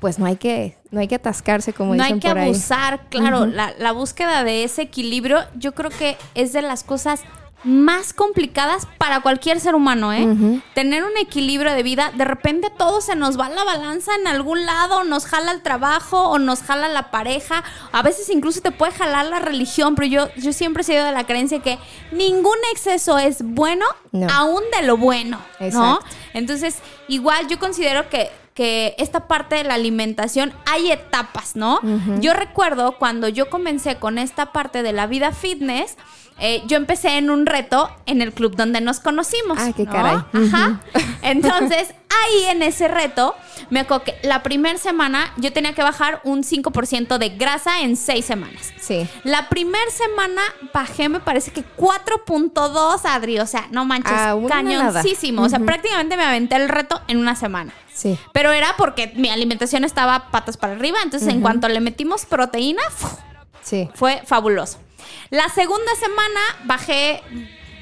[0.00, 3.46] pues no hay que, no hay que atascarse como no dicen hay que abusar, claro,
[3.46, 7.22] la, la búsqueda de ese equilibrio yo creo que es de las cosas
[7.64, 10.60] más complicadas para cualquier ser humano, ¿eh?
[10.74, 14.66] Tener un equilibrio de vida, de repente todo se nos va la balanza en algún
[14.66, 18.92] lado, nos jala el trabajo o nos jala la pareja, a veces incluso te puede
[18.92, 21.78] jalar la religión, pero yo, yo siempre he sido de la creencia que
[22.12, 24.26] ningún exceso es bueno, No.
[24.32, 25.38] aún de lo bueno,
[25.72, 26.00] ¿no?
[26.34, 26.76] Entonces,
[27.08, 31.80] igual yo considero que, que esta parte de la alimentación hay etapas, ¿no?
[32.20, 35.96] Yo recuerdo cuando yo comencé con esta parte de la vida fitness,
[36.38, 39.58] eh, yo empecé en un reto en el club donde nos conocimos.
[39.60, 39.92] Ah, qué ¿no?
[39.92, 40.16] caray.
[40.32, 40.80] Ajá.
[41.22, 43.34] Entonces, ahí en ese reto,
[43.70, 47.96] me acuerdo que la primera semana yo tenía que bajar un 5% de grasa en
[47.96, 48.72] seis semanas.
[48.80, 49.08] Sí.
[49.22, 53.38] La primera semana bajé, me parece que 4.2, Adri.
[53.38, 55.42] O sea, no manches, Ah, cañoncísimo.
[55.42, 57.72] O sea, prácticamente me aventé el reto en una semana.
[57.94, 58.18] Sí.
[58.32, 60.98] Pero era porque mi alimentación estaba patas para arriba.
[61.02, 62.82] Entonces, en cuanto le metimos proteína.
[63.62, 63.88] Sí.
[63.94, 64.78] fue fabuloso.
[65.30, 67.22] La segunda semana bajé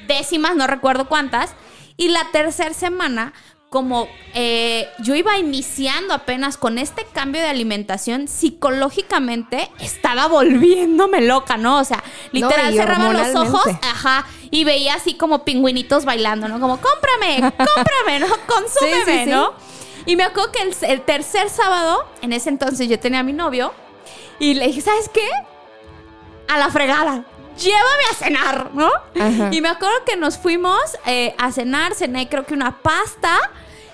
[0.07, 1.51] décimas, no recuerdo cuántas.
[1.97, 3.33] Y la tercera semana,
[3.69, 11.57] como eh, yo iba iniciando apenas con este cambio de alimentación, psicológicamente estaba volviéndome loca,
[11.57, 11.79] ¿no?
[11.79, 16.59] O sea, literal cerraba los ojos, ajá, y veía así como pingüinitos bailando, ¿no?
[16.59, 18.27] Como, cómprame, cómprame, ¿no?
[18.47, 19.73] Consúmeme, Sí, sí, sí.
[20.05, 23.33] Y me acuerdo que el, el tercer sábado, en ese entonces yo tenía a mi
[23.33, 23.73] novio,
[24.39, 25.27] y le dije, ¿sabes qué?
[26.47, 27.25] a la fregada.
[27.57, 28.87] Llévame a cenar, ¿no?
[29.19, 29.49] Ajá.
[29.51, 33.37] Y me acuerdo que nos fuimos eh, a cenar, cené creo que una pasta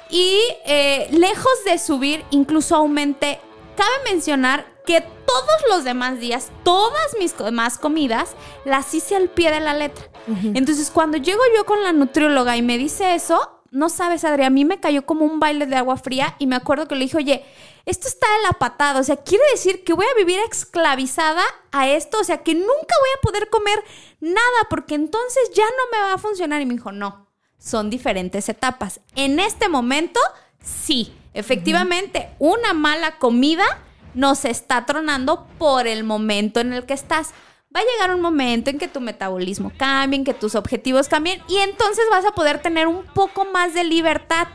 [0.09, 3.39] y eh, lejos de subir, incluso aumenté.
[3.75, 8.31] Cabe mencionar que todos los demás días, todas mis demás comidas,
[8.65, 10.05] las hice al pie de la letra.
[10.53, 14.49] Entonces, cuando llego yo con la nutrióloga y me dice eso, no sabes, Adri, a
[14.49, 17.17] mí me cayó como un baile de agua fría y me acuerdo que le dije,
[17.17, 17.45] oye,
[17.85, 21.89] esto está de la patada, o sea, quiere decir que voy a vivir esclavizada a
[21.89, 23.83] esto, o sea, que nunca voy a poder comer
[24.19, 26.61] nada porque entonces ya no me va a funcionar.
[26.61, 27.27] Y me dijo, no,
[27.57, 29.01] son diferentes etapas.
[29.15, 30.19] En este momento,
[30.61, 33.65] sí, efectivamente, una mala comida
[34.13, 37.33] nos está tronando por el momento en el que estás.
[37.75, 41.39] Va a llegar un momento en que tu metabolismo cambie, en que tus objetivos cambien
[41.47, 44.47] y entonces vas a poder tener un poco más de libertad.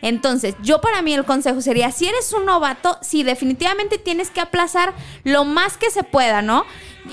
[0.00, 4.40] Entonces, yo para mí el consejo sería, si eres un novato, sí, definitivamente tienes que
[4.40, 6.64] aplazar lo más que se pueda, ¿no?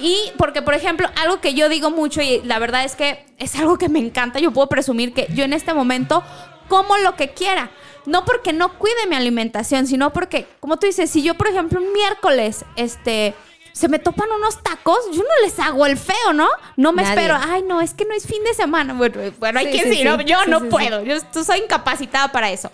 [0.01, 3.53] Y porque, por ejemplo, algo que yo digo mucho y la verdad es que es
[3.57, 6.23] algo que me encanta, yo puedo presumir que yo en este momento
[6.69, 7.69] como lo que quiera.
[8.05, 11.81] No porque no cuide mi alimentación, sino porque, como tú dices, si yo, por ejemplo,
[11.81, 13.35] un miércoles, este,
[13.73, 16.47] se me topan unos tacos, yo no les hago el feo, ¿no?
[16.75, 17.15] No me Nadie.
[17.15, 18.93] espero, ay, no, es que no es fin de semana.
[18.93, 20.17] Bueno, bueno hay Sí, quien sí, sí, ¿no?
[20.17, 20.25] sí.
[20.25, 22.71] Yo no puedo, yo soy incapacitada para eso.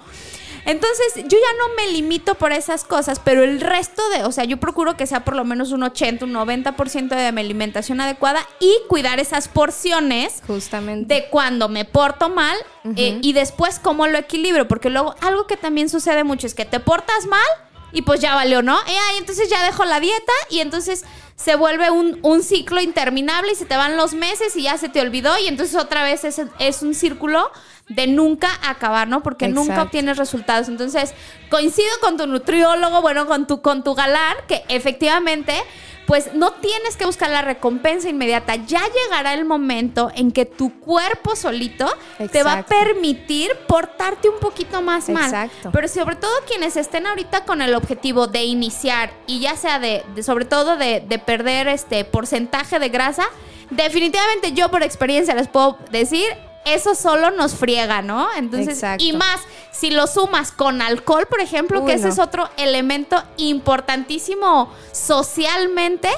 [0.68, 4.46] Entonces, yo ya no me limito por esas cosas, pero el resto de, o sea,
[4.46, 8.40] yo procuro que sea por lo menos un 80, un 90% de mi alimentación adecuada
[8.60, 11.14] y cuidar esas porciones Justamente.
[11.14, 12.58] de cuando me porto mal
[12.96, 16.66] eh, y después cómo lo equilibro, porque luego algo que también sucede mucho es que
[16.66, 17.46] te portas mal
[17.96, 18.78] y pues ya valió, ¿no?
[18.86, 21.06] Ay, entonces ya dejo la dieta y entonces
[21.36, 24.88] se vuelve un, un ciclo interminable y se te van los meses y ya se
[24.90, 27.52] te olvidó y entonces otra vez es, es un círculo
[27.90, 29.22] de nunca acabar, ¿no?
[29.22, 30.70] Porque nunca obtienes resultados.
[30.70, 31.14] Entonces,
[31.52, 35.54] coincido con tu nutriólogo, bueno, con tu, con tu galán, que efectivamente
[36.08, 38.58] pues no tienes que buscar la recompensa inmediata.
[38.58, 41.92] Ya llegará el momento en que tu cuerpo solito
[42.32, 45.24] te va a permitir portarte un poquito más mal.
[45.26, 45.72] Exacto.
[45.74, 50.04] Pero sobre todo quienes estén ahorita con el objetivo de iniciar y ya sea de,
[50.14, 53.26] de- sobre todo de, de perder este porcentaje de grasa,
[53.70, 56.26] definitivamente yo por experiencia les puedo decir,
[56.66, 58.28] eso solo nos friega, ¿no?
[58.36, 59.04] Entonces, Exacto.
[59.04, 59.40] y más,
[59.72, 62.14] si lo sumas con alcohol, por ejemplo, Uy, que ese no.
[62.14, 66.10] es otro elemento importantísimo socialmente,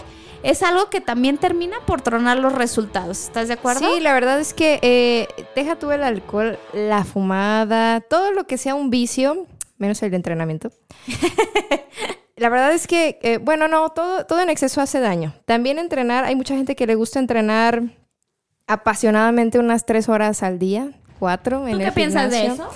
[0.44, 3.24] es algo que también termina por tronar los resultados.
[3.24, 3.94] ¿Estás de acuerdo?
[3.94, 8.58] Sí, la verdad es que eh, deja tú el alcohol, la fumada, todo lo que
[8.58, 9.46] sea un vicio,
[9.78, 10.72] menos el de entrenamiento.
[12.38, 15.34] la verdad es que, eh, bueno, no, todo, todo en exceso hace daño.
[15.46, 17.84] También entrenar, hay mucha gente que le gusta entrenar
[18.68, 22.70] apasionadamente unas tres horas al día, cuatro en ¿Tú el qué piensas de eso?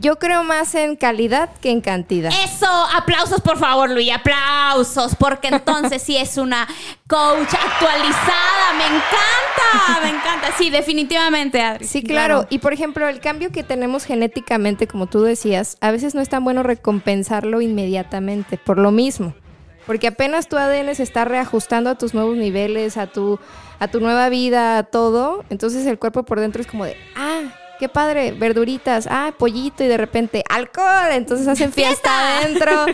[0.00, 2.30] Yo creo más en calidad que en cantidad.
[2.44, 6.68] Eso, aplausos por favor, Luis, aplausos, porque entonces sí es una
[7.08, 11.84] coach actualizada, me encanta, me encanta, sí, definitivamente, Adri.
[11.84, 12.46] Sí, claro.
[12.48, 16.28] Y por ejemplo, el cambio que tenemos genéticamente, como tú decías, a veces no es
[16.28, 19.34] tan bueno recompensarlo inmediatamente, por lo mismo.
[19.84, 23.40] Porque apenas tu ADN se está reajustando a tus nuevos niveles, a tu,
[23.80, 27.40] a tu nueva vida, a todo, entonces el cuerpo por dentro es como de, ah,
[27.78, 32.86] qué padre, verduritas, ah, pollito y de repente alcohol, entonces hacen fiesta adentro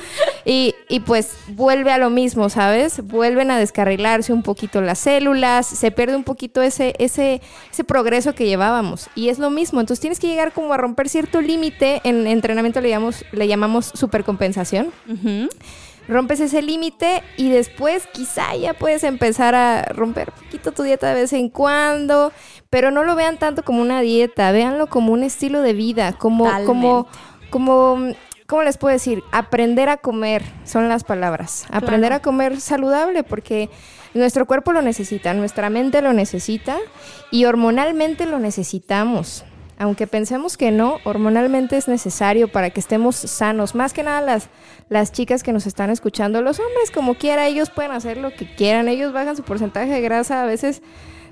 [0.45, 3.05] y, y, pues vuelve a lo mismo, ¿sabes?
[3.05, 7.41] Vuelven a descarrilarse un poquito las células, se pierde un poquito ese, ese,
[7.73, 11.09] ese progreso que llevábamos y es lo mismo, entonces tienes que llegar como a romper
[11.09, 14.93] cierto límite, en entrenamiento le llamamos, le llamamos supercompensación.
[16.09, 21.09] Rompes ese límite y después quizá ya puedes empezar a romper un poquito tu dieta
[21.09, 22.33] de vez en cuando,
[22.71, 26.49] pero no lo vean tanto como una dieta, véanlo como un estilo de vida, como,
[26.65, 27.07] como,
[27.51, 28.15] como,
[28.47, 29.23] ¿cómo les puedo decir?
[29.33, 31.67] Aprender a comer son las palabras.
[31.71, 33.71] Aprender a comer saludable porque
[34.13, 36.79] nuestro cuerpo lo necesita, nuestra mente lo necesita
[37.31, 39.45] y hormonalmente lo necesitamos.
[39.79, 43.75] Aunque pensemos que no, hormonalmente es necesario para que estemos sanos.
[43.75, 44.49] Más que nada las,
[44.89, 48.53] las chicas que nos están escuchando, los hombres como quiera, ellos pueden hacer lo que
[48.55, 50.83] quieran, ellos bajan su porcentaje de grasa a veces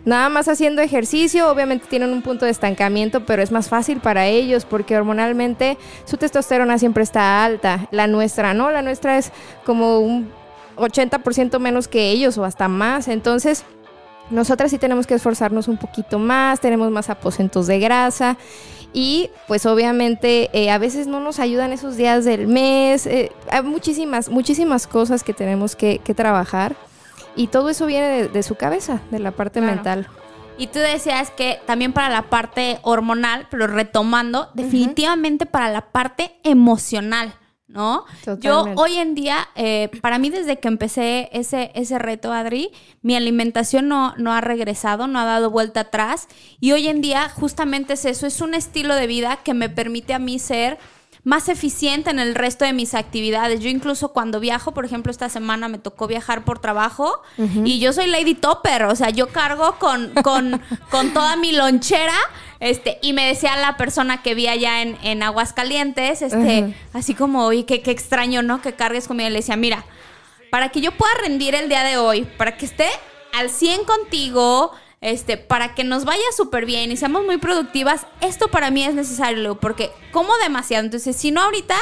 [0.05, 4.27] nada más haciendo ejercicio, obviamente tienen un punto de estancamiento, pero es más fácil para
[4.27, 7.89] ellos porque hormonalmente su testosterona siempre está alta.
[7.91, 9.33] La nuestra no, la nuestra es
[9.65, 10.31] como un
[10.77, 13.09] 80% menos que ellos o hasta más.
[13.09, 13.65] Entonces,
[14.33, 18.37] nosotras sí tenemos que esforzarnos un poquito más, tenemos más aposentos de grasa
[18.93, 23.63] y pues obviamente eh, a veces no nos ayudan esos días del mes, eh, hay
[23.63, 26.77] muchísimas, muchísimas cosas que tenemos que, que trabajar.
[27.35, 30.07] Y todo eso viene de, su cabeza, de la parte mental.
[30.59, 36.37] Y tú decías que también para la parte hormonal, pero retomando, definitivamente para la parte
[36.43, 37.33] emocional,
[37.73, 38.05] ¿no?
[38.39, 43.17] Yo hoy en día, eh, para mí desde que empecé ese, ese reto, Adri, mi
[43.17, 46.29] alimentación no, no ha regresado, no ha dado vuelta atrás.
[46.61, 50.13] Y hoy en día justamente es eso, es un estilo de vida que me permite
[50.15, 50.79] a mí ser
[51.25, 53.61] más eficiente en el resto de mis actividades.
[53.61, 57.23] Yo incluso cuando viajo, por ejemplo, esta semana me tocó viajar por trabajo
[57.65, 62.17] y yo soy Lady Topper, o sea, yo cargo con, con, con toda mi lonchera.
[62.59, 67.45] Este, y me decía la persona que vi allá en, en Aguascalientes, este, así como,
[67.45, 68.61] oye, qué, qué extraño, ¿no?
[68.61, 69.31] Que cargues comida.
[69.31, 69.85] Le decía, mira,
[70.51, 72.89] para que yo pueda rendir el día de hoy, para que esté
[73.33, 78.49] al 100 contigo, este, para que nos vaya súper bien y seamos muy productivas, esto
[78.49, 80.85] para mí es necesario, porque como demasiado.
[80.85, 81.75] Entonces, si no ahorita,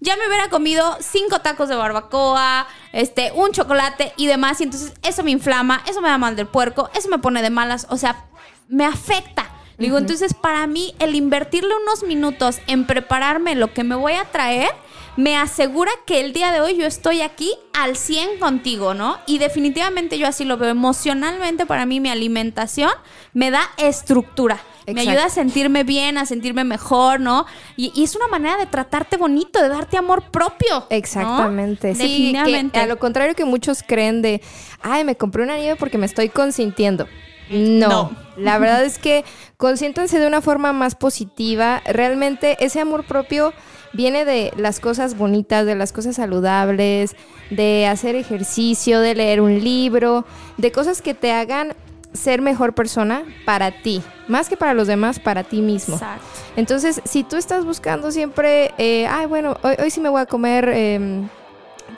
[0.00, 4.60] ya me hubiera comido cinco tacos de barbacoa, este, un chocolate y demás.
[4.60, 7.50] Y entonces eso me inflama, eso me da mal del puerco, eso me pone de
[7.50, 8.24] malas, o sea,
[8.68, 9.50] me afecta.
[9.78, 14.24] Digo, entonces para mí el invertirle unos minutos en prepararme lo que me voy a
[14.24, 14.70] traer,
[15.16, 19.18] me asegura que el día de hoy yo estoy aquí al 100 contigo, ¿no?
[19.26, 20.70] Y definitivamente yo así lo veo.
[20.70, 22.90] Emocionalmente para mí mi alimentación
[23.34, 24.60] me da estructura.
[24.86, 27.46] Me ayuda a sentirme bien, a sentirme mejor, ¿no?
[27.76, 30.86] Y, es una manera de tratarte bonito, de darte amor propio.
[30.90, 31.94] Exactamente.
[31.94, 32.80] Sí, Definitivamente.
[32.80, 34.42] a lo contrario que muchos creen de,
[34.80, 37.06] ay, me compré una nieve porque me estoy consintiendo.
[37.50, 38.10] No.
[38.36, 39.24] La verdad es que
[39.56, 41.82] consiéntanse de una forma más positiva.
[41.84, 43.52] Realmente ese amor propio
[43.92, 47.16] viene de las cosas bonitas, de las cosas saludables,
[47.50, 50.24] de hacer ejercicio, de leer un libro,
[50.56, 51.74] de cosas que te hagan
[52.12, 55.94] ser mejor persona para ti, más que para los demás, para ti mismo.
[55.94, 56.24] Exacto.
[56.56, 60.26] Entonces, si tú estás buscando siempre, eh, ay, bueno, hoy, hoy, sí me voy a
[60.26, 61.22] comer, eh,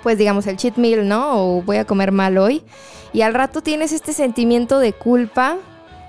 [0.03, 1.41] pues digamos, el cheat meal, ¿no?
[1.41, 2.63] O voy a comer mal hoy,
[3.13, 5.57] y al rato tienes este sentimiento de culpa,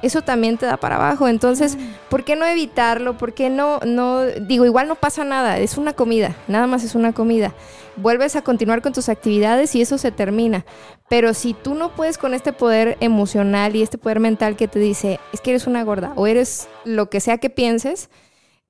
[0.06, 1.28] eso también te da para abajo.
[1.28, 1.78] Entonces,
[2.10, 3.18] ¿por qué no evitarlo?
[3.18, 6.96] ¿Por qué no, no, digo, igual no pasa nada, es una comida, nada más es
[6.96, 7.54] una comida.
[7.98, 10.66] Vuelves a continuar con tus actividades y eso se termina.
[11.10, 14.80] Pero si tú no puedes con este poder emocional y este poder mental que te
[14.80, 18.10] dice, es que eres una gorda o eres lo que sea que pienses,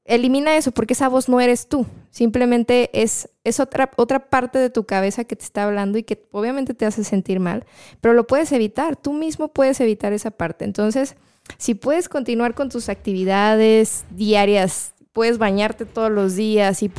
[0.06, 1.86] elimina eso porque esa voz no eres tú.
[2.12, 6.24] Simplemente es, es otra, otra parte de tu cabeza que te está hablando y que
[6.32, 7.66] obviamente te hace sentir mal,
[8.00, 8.96] pero lo puedes evitar.
[8.96, 10.64] Tú mismo puedes evitar esa parte.
[10.64, 11.16] Entonces,
[11.58, 16.92] si puedes continuar con tus actividades diarias, puedes bañarte todos los días y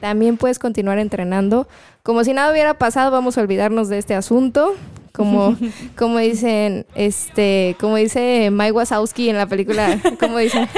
[0.00, 1.68] también puedes continuar entrenando.
[2.02, 4.74] Como si nada hubiera pasado, vamos a olvidarnos de este asunto
[5.12, 5.56] como,
[5.96, 10.68] como dicen, este, como dice Mike Wazowski en la película, como dicen,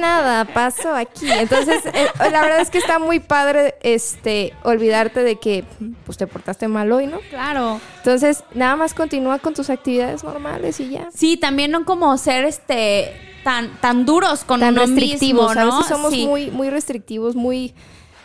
[0.00, 1.30] nada pasó aquí.
[1.30, 5.64] Entonces, eh, la verdad es que está muy padre, este, olvidarte de que,
[6.04, 7.20] pues, te portaste mal hoy, ¿no?
[7.30, 7.80] Claro.
[7.98, 11.08] Entonces, nada más continúa con tus actividades normales y ya.
[11.14, 13.12] Sí, también no como ser, este,
[13.44, 15.54] tan, tan duros con tan uno restrictivos.
[15.54, 15.72] mismo, ¿no?
[15.72, 16.26] A veces somos Sí.
[16.26, 17.74] muy, muy restrictivos, muy,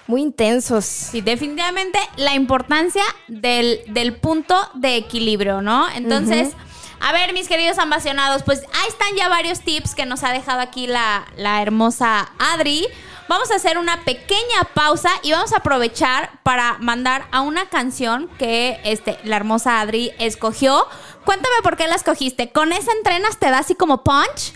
[0.07, 0.85] muy intensos.
[0.85, 5.89] Sí, definitivamente la importancia del, del punto de equilibrio, ¿no?
[5.89, 6.53] Entonces,
[6.99, 10.61] a ver, mis queridos ambacionados, pues ahí están ya varios tips que nos ha dejado
[10.61, 12.87] aquí la, la hermosa Adri.
[13.27, 18.29] Vamos a hacer una pequeña pausa y vamos a aprovechar para mandar a una canción
[18.37, 20.85] que este, la hermosa Adri escogió.
[21.25, 22.51] Cuéntame por qué la escogiste.
[22.51, 24.53] ¿Con esa entrenas te da así como punch?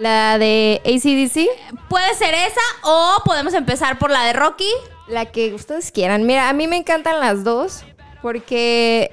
[0.00, 1.46] La de ACDC,
[1.88, 4.70] Puede ser esa o podemos empezar por la de Rocky.
[5.08, 6.24] la que ustedes quieran.
[6.24, 7.84] Mira, a mí me encantan las dos
[8.22, 9.10] porque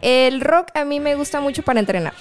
[0.00, 2.14] el rock a mí me gusta mucho para entrenar.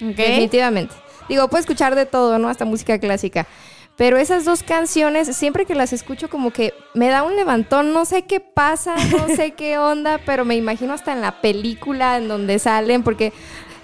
[0.00, 0.94] Definitivamente.
[1.28, 2.48] Digo, puedo escuchar de todo, ¿no?
[2.48, 3.46] Hasta música clásica.
[3.96, 7.92] Pero esas dos canciones, siempre que las escucho, como que me da un levantón.
[7.92, 12.16] No sé qué pasa, no sé qué onda, pero me imagino hasta en la película
[12.16, 13.32] en donde salen, porque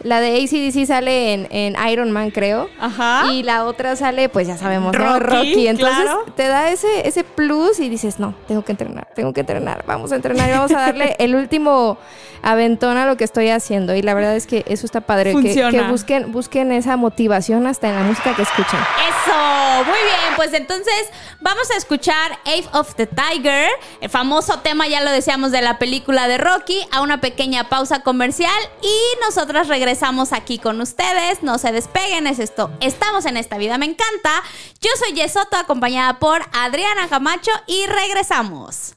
[0.07, 2.70] la de ACDC sale en, en Iron Man, creo.
[2.80, 3.24] Ajá.
[3.32, 5.18] Y la otra sale, pues ya sabemos, ¿no?
[5.18, 5.68] Rocky, Rocky.
[5.68, 6.24] Entonces claro.
[6.36, 10.12] te da ese, ese plus y dices, no, tengo que entrenar, tengo que entrenar, vamos
[10.12, 11.98] a entrenar y vamos a darle el último
[12.42, 13.96] aventón a lo que estoy haciendo.
[13.96, 15.70] Y la verdad es que eso está padre, que, Funciona.
[15.70, 18.80] que busquen, busquen esa motivación hasta en la música que escuchan.
[19.09, 24.86] Eso, muy bien, pues entonces vamos a escuchar Ave of the Tiger, el famoso tema,
[24.86, 29.66] ya lo decíamos, de la película de Rocky, a una pequeña pausa comercial y nosotras
[29.66, 31.42] regresamos regresamos aquí con ustedes.
[31.42, 32.70] No se despeguen, es esto.
[32.80, 34.42] Estamos en esta vida, me encanta.
[34.82, 38.94] Yo soy Yesoto, acompañada por Adriana Camacho y regresamos.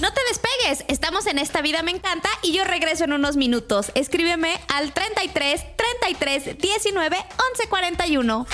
[0.00, 3.92] No te despegues, estamos en esta vida me encanta y yo regreso en unos minutos.
[3.94, 7.16] Escríbeme al 33 33 19
[7.52, 8.46] 11 41.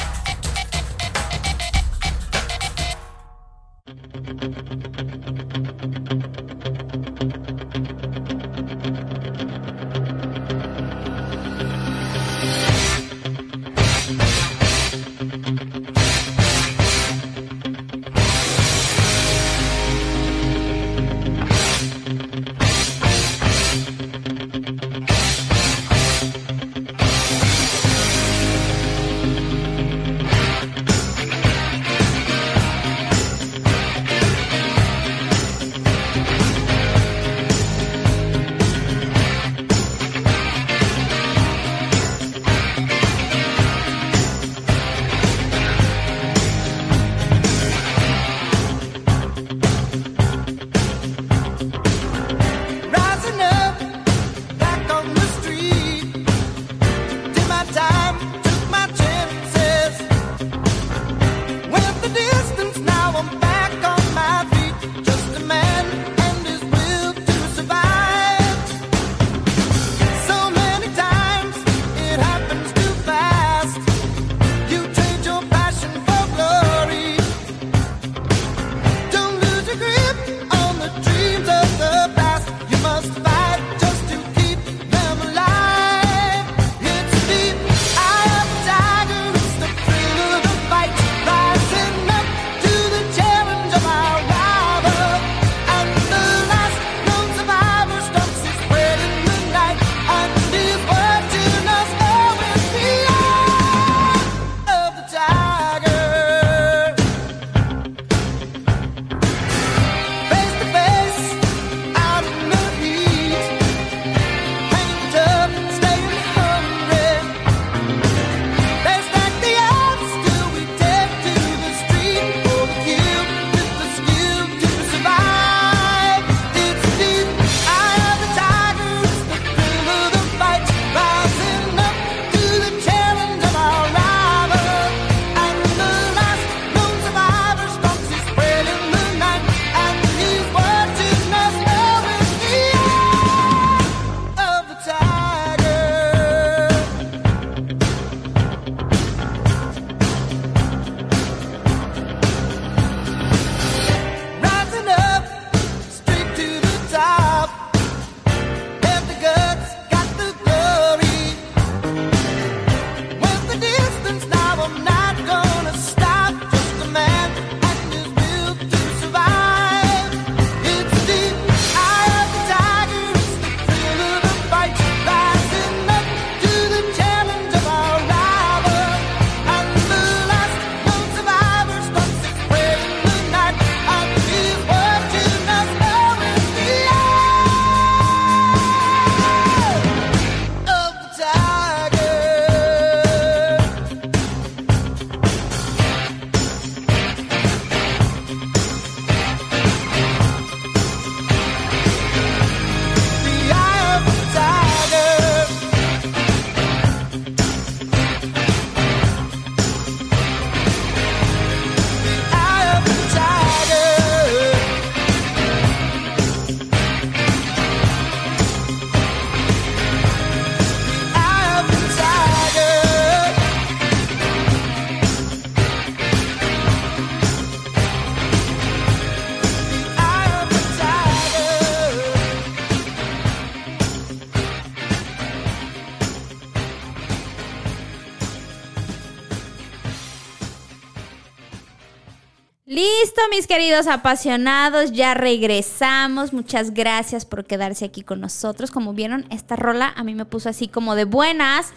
[243.30, 246.32] Mis queridos apasionados, ya regresamos.
[246.32, 248.70] Muchas gracias por quedarse aquí con nosotros.
[248.70, 251.72] Como vieron, esta rola a mí me puso así como de buenas.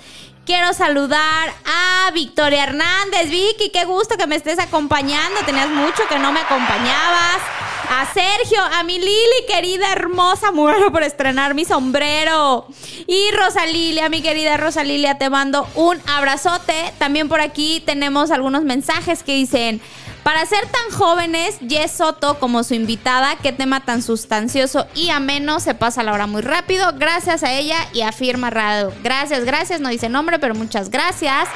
[0.46, 3.30] Quiero saludar a Victoria Hernández.
[3.30, 5.42] Vicky, qué gusto que me estés acompañando.
[5.46, 7.42] Tenías mucho que no me acompañabas.
[7.90, 12.68] A Sergio, a mi Lili, querida, hermosa, muero por estrenar mi sombrero.
[13.08, 16.94] Y Rosalilia, mi querida Rosalilia, te mando un abrazote.
[16.98, 19.82] También por aquí tenemos algunos mensajes que dicen...
[20.28, 25.62] Para ser tan jóvenes, Jess Soto como su invitada, qué tema tan sustancioso y ameno,
[25.62, 26.92] se pasa la hora muy rápido.
[26.98, 28.92] Gracias a ella y a Firma Radio.
[29.02, 31.48] Gracias, gracias, no dice nombre, pero muchas gracias.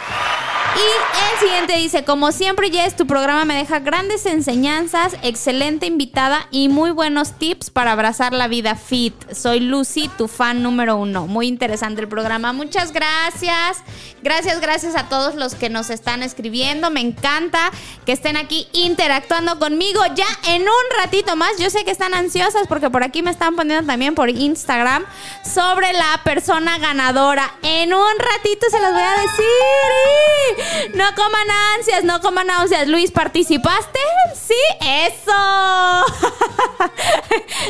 [0.75, 6.47] Y el siguiente dice, como siempre Jess, tu programa me deja grandes enseñanzas, excelente invitada
[6.49, 9.13] y muy buenos tips para abrazar la vida fit.
[9.33, 11.27] Soy Lucy, tu fan número uno.
[11.27, 12.53] Muy interesante el programa.
[12.53, 13.83] Muchas gracias.
[14.23, 16.89] Gracias, gracias a todos los que nos están escribiendo.
[16.89, 17.71] Me encanta
[18.05, 21.57] que estén aquí interactuando conmigo ya en un ratito más.
[21.59, 25.05] Yo sé que están ansiosas porque por aquí me están poniendo también por Instagram
[25.43, 27.55] sobre la persona ganadora.
[27.63, 30.60] En un ratito se las voy a decir.
[30.93, 32.87] No coman ansias, no coman ansias.
[32.87, 33.99] Luis, ¿participaste?
[34.35, 35.31] Sí, eso.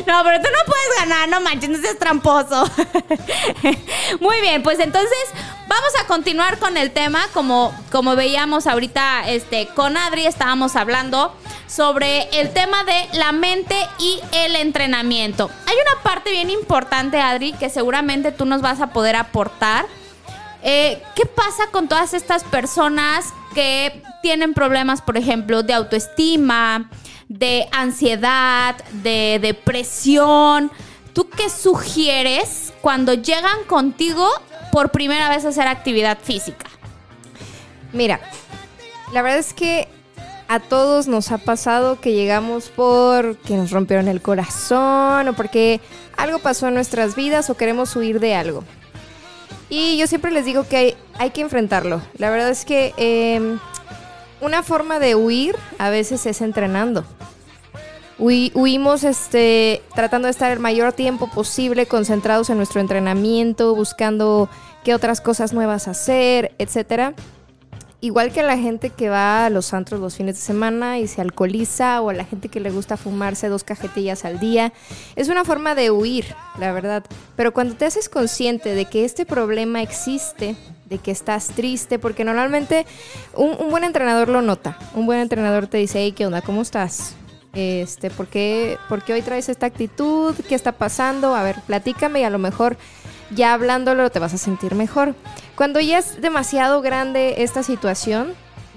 [0.07, 2.69] no, pero tú no puedes ganar, no manches, no seas tramposo.
[4.19, 5.19] Muy bien, pues entonces
[5.67, 7.27] vamos a continuar con el tema.
[7.33, 11.35] Como, como veíamos ahorita este, con Adri, estábamos hablando
[11.67, 15.49] sobre el tema de la mente y el entrenamiento.
[15.67, 19.85] Hay una parte bien importante, Adri, que seguramente tú nos vas a poder aportar.
[20.63, 26.89] Eh, ¿Qué pasa con todas estas personas que tienen problemas, por ejemplo, de autoestima,
[27.27, 30.71] de ansiedad, de depresión?
[31.13, 34.27] ¿Tú qué sugieres cuando llegan contigo
[34.71, 36.67] por primera vez a hacer actividad física?
[37.91, 38.19] Mira,
[39.11, 39.87] la verdad es que
[40.47, 45.81] a todos nos ha pasado que llegamos porque nos rompieron el corazón o porque
[46.17, 48.63] algo pasó en nuestras vidas o queremos huir de algo.
[49.71, 52.01] Y yo siempre les digo que hay, que enfrentarlo.
[52.17, 53.57] La verdad es que em,
[54.41, 57.05] una forma de huir a veces es entrenando.
[58.19, 64.49] huimos este, tratando de estar el mayor tiempo posible concentrados en nuestro entrenamiento, buscando
[64.83, 67.13] qué otras cosas nuevas hacer, etcétera
[68.01, 71.21] igual que la gente que va a los antros los fines de semana y se
[71.21, 74.73] alcoholiza o a la gente que le gusta fumarse dos cajetillas al día,
[75.15, 76.25] es una forma de huir,
[76.59, 77.03] la verdad.
[77.35, 80.55] Pero cuando te haces consciente de que este problema existe,
[80.89, 82.85] de que estás triste, porque normalmente
[83.35, 84.77] un, buen entrenador lo nota.
[84.95, 86.41] Un buen entrenador te dice, hey, ¿qué onda?
[86.41, 87.15] ¿Cómo estás?
[87.53, 90.35] Este, ¿por qué, ¿por qué hoy traes esta actitud?
[90.49, 91.35] ¿Qué está pasando?
[91.35, 92.77] A ver, platícame y a lo mejor
[93.33, 95.15] ya hablándolo te vas a sentir mejor.
[95.61, 98.33] Cuando ya es demasiado grande esta situación,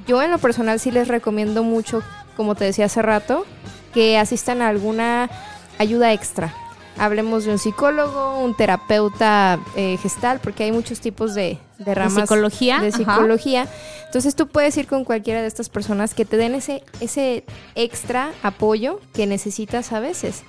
[0.07, 2.03] yo en lo personal sí les recomiendo mucho,
[2.37, 3.47] como te decía hace rato,
[3.95, 5.31] que asistan a alguna
[5.79, 6.55] ayuda extra.
[6.99, 12.21] Hablemos de un psicólogo, un terapeuta eh, gestal, porque hay muchos tipos de, ramas de
[12.21, 12.81] psicología.
[12.81, 13.67] De psicología.
[14.05, 18.31] Entonces tú puedes ir con cualquiera de estas personas que te den ese, ese extra
[18.43, 20.43] apoyo que necesitas a veces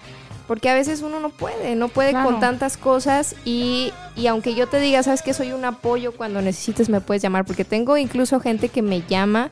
[0.47, 4.67] porque a veces uno no puede, no puede con tantas cosas y, y, aunque yo
[4.67, 8.39] te diga, sabes que soy un apoyo cuando necesites me puedes llamar, porque tengo incluso
[8.39, 9.51] gente que me llama,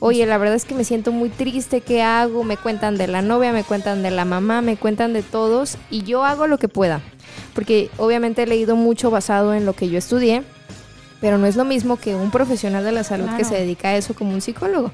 [0.00, 2.44] oye, la verdad es que me siento muy triste, ¿qué hago?
[2.44, 6.02] Me cuentan de la novia, me cuentan de la mamá, me cuentan de todos y
[6.02, 7.00] yo hago lo que pueda,
[7.54, 10.42] porque obviamente he leído mucho basado en lo que yo estudié,
[11.20, 13.96] pero no es lo mismo que un profesional de la salud que se dedica a
[13.96, 14.92] eso como un psicólogo.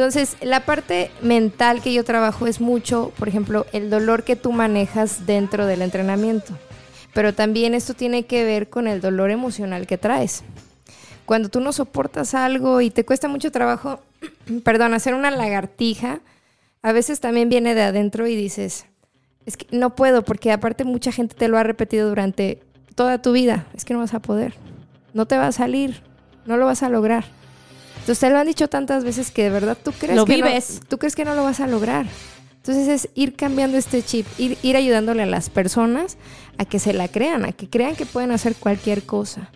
[0.00, 4.50] Entonces, la parte mental que yo trabajo es mucho, por ejemplo, el dolor que tú
[4.50, 6.56] manejas dentro del entrenamiento.
[7.12, 10.42] Pero también esto tiene que ver con el dolor emocional que traes.
[11.26, 14.00] Cuando tú no soportas algo y te cuesta mucho trabajo,
[14.64, 16.20] perdón, hacer una lagartija,
[16.80, 18.86] a veces también viene de adentro y dices,
[19.44, 22.62] es que no puedo, porque aparte mucha gente te lo ha repetido durante
[22.94, 24.54] toda tu vida, es que no vas a poder,
[25.12, 26.02] no te va a salir,
[26.46, 27.26] no lo vas a lograr.
[28.00, 30.80] Entonces te lo han dicho tantas veces que de verdad tú crees lo que vives.
[30.80, 32.06] No, tú crees que no lo vas a lograr.
[32.56, 36.18] Entonces es ir cambiando este chip, ir, ir ayudándole a las personas
[36.58, 39.50] a que se la crean, a que crean que pueden hacer cualquier cosa.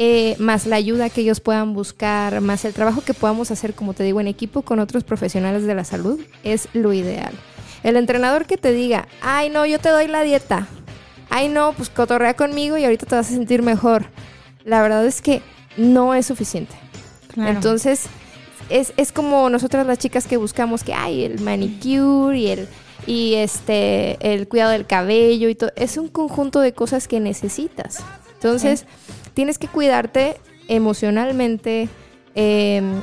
[0.00, 3.94] Eh, más la ayuda que ellos puedan buscar, más el trabajo que podamos hacer, como
[3.94, 7.32] te digo, en equipo con otros profesionales de la salud, es lo ideal.
[7.84, 10.66] El entrenador que te diga, ay no, yo te doy la dieta,
[11.30, 14.06] ay no, pues cotorrea conmigo y ahorita te vas a sentir mejor.
[14.64, 15.42] La verdad es que
[15.76, 16.74] no es suficiente.
[17.36, 18.06] Entonces,
[18.68, 22.68] es, como nosotras las chicas que buscamos que hay el manicure y el
[23.06, 28.02] y este el cuidado del cabello y todo es un conjunto de cosas que necesitas
[28.34, 28.86] entonces
[29.34, 31.88] tienes que cuidarte emocionalmente
[32.34, 33.02] em,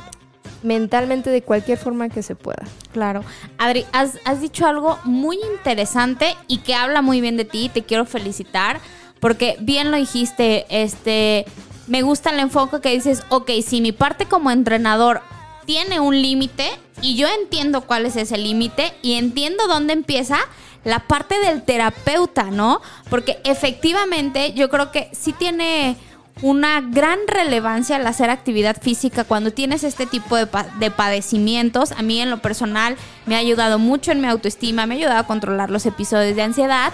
[0.62, 2.64] mentalmente de cualquier forma que se pueda.
[2.92, 3.24] Claro.
[3.58, 7.70] Adri, has, has dicho algo muy interesante y que habla muy bien de ti.
[7.72, 8.80] Te quiero felicitar
[9.20, 11.46] porque bien lo dijiste, este,
[11.86, 15.22] me gusta el enfoque que dices, ok, si mi parte como entrenador
[15.64, 16.68] tiene un límite
[17.00, 20.38] y yo entiendo cuál es ese límite y entiendo dónde empieza
[20.84, 22.80] la parte del terapeuta, ¿no?
[23.08, 25.96] Porque efectivamente yo creo que sí tiene
[26.40, 31.92] una gran relevancia el hacer actividad física cuando tienes este tipo de, de, padecimientos.
[31.92, 35.20] A mí en lo personal me ha ayudado mucho en mi autoestima, me ha ayudado
[35.20, 36.92] a controlar los episodios de ansiedad,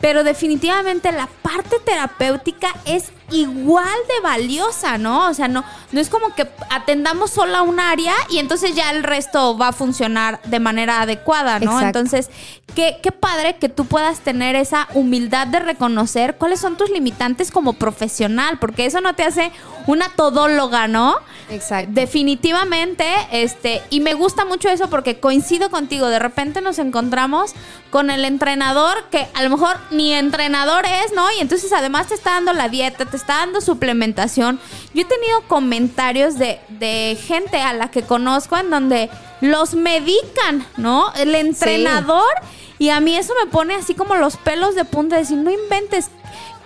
[0.00, 5.28] pero definitivamente la parte terapéutica es igual de valiosa, ¿no?
[5.28, 8.90] O sea, no, no es como que atendamos solo a un área y entonces ya
[8.90, 11.80] el resto va a funcionar de manera adecuada, ¿no?
[11.80, 12.30] Entonces,
[12.74, 17.50] qué, qué padre que tú puedas tener esa humildad de reconocer cuáles son tus limitantes
[17.50, 19.52] como profesional, porque eso no te hace
[19.86, 21.16] una todóloga, ¿no?
[21.50, 21.90] Exacto.
[21.92, 27.54] Definitivamente, este, y me gusta mucho eso porque coincido contigo, de repente nos encontramos
[27.90, 31.26] con el entrenador que a lo mejor ni entrenador es, ¿no?
[31.32, 34.58] Y entonces además te está dando la dieta, te está dando suplementación.
[34.94, 39.10] Yo he tenido comentarios de, de gente a la que conozco en donde
[39.40, 41.12] los medican, ¿no?
[41.14, 42.32] El entrenador.
[42.78, 45.50] Y a mí eso me pone así como los pelos de punta, de decir, no
[45.50, 46.10] inventes,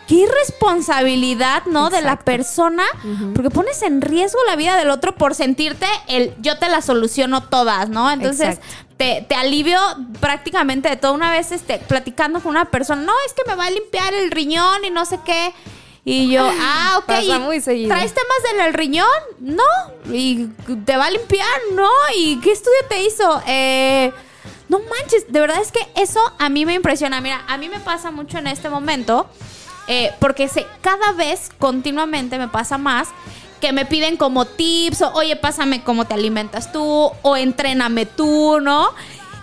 [0.07, 1.91] qué irresponsabilidad, ¿no?
[1.91, 2.85] De la persona,
[3.35, 7.43] porque pones en riesgo la vida del otro por sentirte el yo te la soluciono
[7.43, 8.11] todas, ¿no?
[8.11, 8.61] Entonces,
[8.97, 9.79] te, te, alivio
[10.21, 11.15] prácticamente de todo.
[11.15, 14.31] Una vez este, platicando con una persona, no, es que me va a limpiar el
[14.31, 15.53] riñón y no sé qué.
[16.05, 17.07] Y yo, ah, ok.
[17.07, 17.89] Pasa muy seguido.
[17.89, 19.09] ¿Traes temas del riñón?
[19.41, 19.63] No.
[20.13, 20.47] ¿Y
[20.85, 21.49] te va a limpiar?
[21.73, 21.89] No.
[22.17, 23.43] ¿Y qué estudio te hizo?
[23.47, 24.13] Eh,
[24.69, 27.21] no manches, de verdad es que eso a mí me impresiona.
[27.21, 29.29] Mira, a mí me pasa mucho en este momento.
[29.87, 33.09] Eh, porque se, cada vez continuamente me pasa más
[33.61, 38.61] que me piden como tips, o oye, pásame cómo te alimentas tú, o entréname tú,
[38.61, 38.91] ¿no?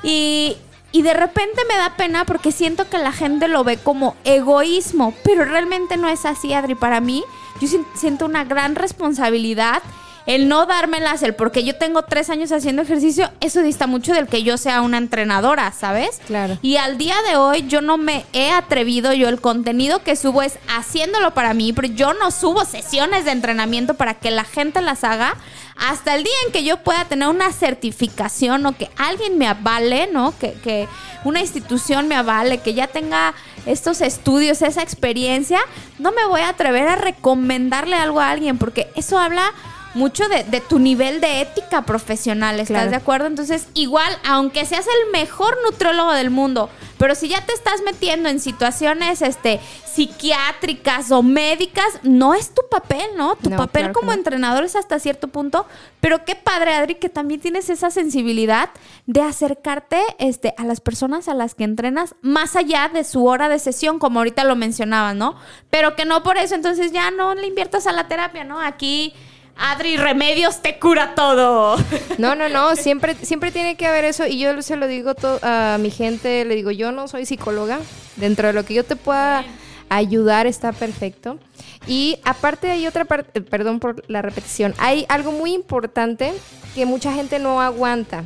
[0.04, 0.58] Y,
[0.92, 5.14] y de repente me da pena porque siento que la gente lo ve como egoísmo,
[5.24, 6.76] pero realmente no es así, Adri.
[6.76, 7.24] Para mí,
[7.62, 9.82] yo siento una gran responsabilidad
[10.26, 14.28] el no dármelas, el porque yo tengo tres años haciendo ejercicio, eso dista mucho del
[14.28, 16.22] que yo sea una entrenadora, ¿sabes?
[16.28, 16.58] Claro.
[16.62, 20.42] Y al día de hoy yo no me he atrevido, yo el contenido que subo
[20.42, 24.82] es haciéndolo para mí, pero yo no subo sesiones de entrenamiento para que la gente
[24.82, 25.36] las haga
[25.76, 30.08] hasta el día en que yo pueda tener una certificación o que alguien me avale,
[30.12, 30.38] ¿no?
[30.38, 30.88] Que, que
[31.24, 33.34] una institución me avale, que ya tenga
[33.66, 35.60] estos estudios, esa experiencia,
[35.98, 39.52] no me voy a atrever a recomendarle algo a alguien porque eso habla
[39.94, 42.90] mucho de, de, tu nivel de ética profesional, ¿estás claro.
[42.92, 43.28] de acuerdo?
[43.28, 48.30] Entonces, igual, aunque seas el mejor nutriólogo del mundo, pero si ya te estás metiendo
[48.30, 49.60] en situaciones este,
[49.92, 53.36] psiquiátricas o médicas, no es tu papel, ¿no?
[53.36, 54.14] Tu no, papel claro como no.
[54.14, 55.66] entrenador es hasta cierto punto,
[56.00, 58.70] pero qué padre, Adri, que también tienes esa sensibilidad
[59.08, 63.50] de acercarte este, a las personas a las que entrenas más allá de su hora
[63.50, 65.36] de sesión, como ahorita lo mencionabas, ¿no?
[65.70, 68.62] Pero que no por eso, entonces ya no le inviertas a la terapia, ¿no?
[68.62, 69.14] Aquí
[69.62, 71.78] Adri Remedios te cura todo.
[72.18, 75.78] No, no, no, siempre, siempre tiene que haber eso y yo se lo digo a
[75.80, 77.80] mi gente, le digo, yo no soy psicóloga,
[78.16, 79.46] dentro de lo que yo te pueda
[79.90, 81.38] ayudar está perfecto.
[81.86, 86.34] Y aparte hay otra parte, perdón por la repetición, hay algo muy importante
[86.74, 88.24] que mucha gente no aguanta,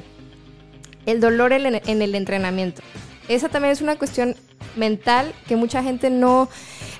[1.06, 2.82] el dolor en el entrenamiento.
[3.28, 4.36] Esa también es una cuestión
[4.76, 6.50] mental que mucha gente no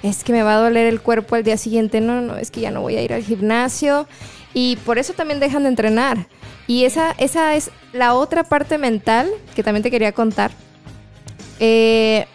[0.04, 2.62] es que me va a doler el cuerpo al día siguiente, no, no, es que
[2.62, 4.08] ya no voy a ir al gimnasio
[4.54, 6.28] y por eso también dejan de entrenar.
[6.68, 10.52] Y esa, esa es la otra parte mental que también te quería contar.
[11.60, 12.26] Eh,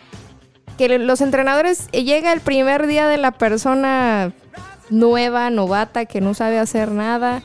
[0.78, 4.32] que los entrenadores eh, llega el primer día de la persona
[4.88, 7.42] nueva, novata, que no sabe hacer nada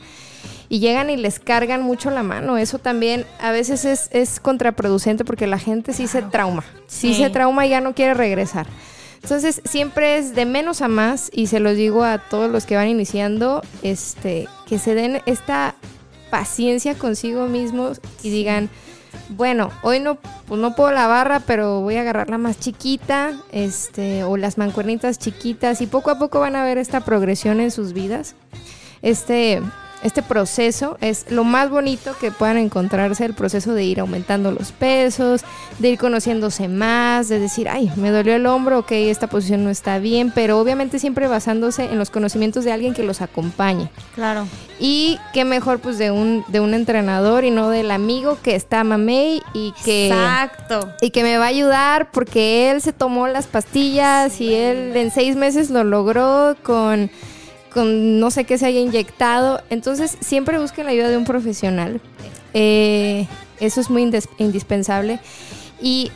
[0.68, 2.58] y llegan y les cargan mucho la mano.
[2.58, 6.64] Eso también a veces es, es contraproducente porque la gente sí se trauma.
[6.86, 7.14] Sí.
[7.14, 8.66] sí se trauma y ya no quiere regresar.
[9.22, 12.76] Entonces siempre es de menos a más y se los digo a todos los que
[12.76, 15.74] van iniciando, este, que se den esta
[16.30, 18.68] paciencia consigo mismos y digan,
[19.30, 23.32] bueno, hoy no, pues no puedo la barra, pero voy a agarrar la más chiquita,
[23.50, 27.70] este, o las mancuernitas chiquitas y poco a poco van a ver esta progresión en
[27.70, 28.36] sus vidas.
[29.02, 29.60] Este,
[30.02, 34.72] este proceso es lo más bonito que puedan encontrarse, el proceso de ir aumentando los
[34.72, 35.42] pesos,
[35.78, 39.70] de ir conociéndose más, de decir, ay, me dolió el hombro, ok, esta posición no
[39.70, 43.88] está bien, pero obviamente siempre basándose en los conocimientos de alguien que los acompañe.
[44.14, 44.46] Claro.
[44.78, 48.84] Y qué mejor pues de un, de un entrenador y no del amigo que está
[48.84, 50.08] mamey y que...
[50.08, 50.92] Exacto.
[51.00, 54.44] Y que me va a ayudar porque él se tomó las pastillas sí.
[54.44, 57.10] y él en seis meses lo logró con
[57.76, 59.60] con no sé qué se haya inyectado.
[59.70, 62.00] Entonces, siempre busquen la ayuda de un profesional.
[62.54, 63.28] Eh,
[63.60, 65.20] eso es muy indis- indispensable.
[65.80, 66.10] Y,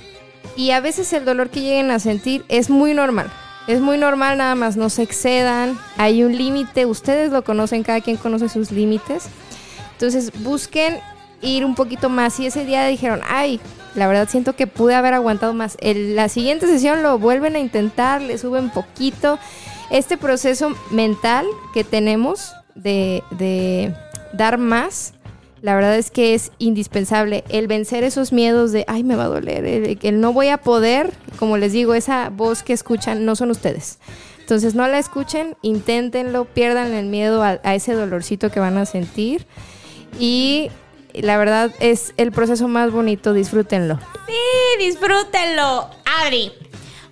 [0.57, 3.31] y a veces el dolor que lleguen a sentir es muy normal.
[3.69, 5.79] Es muy normal, nada más no se excedan.
[5.99, 9.27] Hay un límite, ustedes lo conocen, cada quien conoce sus límites.
[9.93, 10.99] Entonces busquen
[11.43, 12.35] ir un poquito más.
[12.35, 13.61] Si ese día dijeron, ay,
[13.95, 15.77] la verdad siento que pude haber aguantado más.
[15.81, 19.39] El- la siguiente sesión lo vuelven a intentar, le suben poquito.
[19.91, 23.95] Este proceso mental que tenemos de, de
[24.33, 25.15] dar más,
[25.63, 27.45] la verdad es que es indispensable.
[27.49, 30.59] El vencer esos miedos de, ay, me va a doler, el, el no voy a
[30.59, 33.99] poder, como les digo, esa voz que escuchan no son ustedes.
[34.39, 38.87] Entonces no la escuchen, inténtenlo, pierdan el miedo a, a ese dolorcito que van a
[38.87, 39.47] sentir.
[40.19, 40.71] Y
[41.15, 43.99] la verdad es el proceso más bonito, disfrútenlo.
[44.27, 45.91] Sí, disfrútenlo.
[46.23, 46.53] Adri,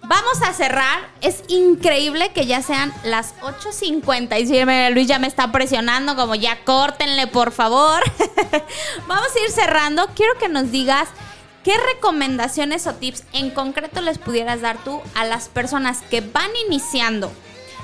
[0.09, 1.09] vamos a cerrar.
[1.20, 4.92] Es increíble que ya sean las 8.57.
[4.92, 8.02] Luis ya me está presionando, como ya córtenle, por favor.
[9.06, 10.09] vamos a ir cerrando.
[10.16, 11.09] Quiero que nos digas
[11.62, 16.50] qué recomendaciones o tips en concreto les pudieras dar tú a las personas que van
[16.66, 17.30] iniciando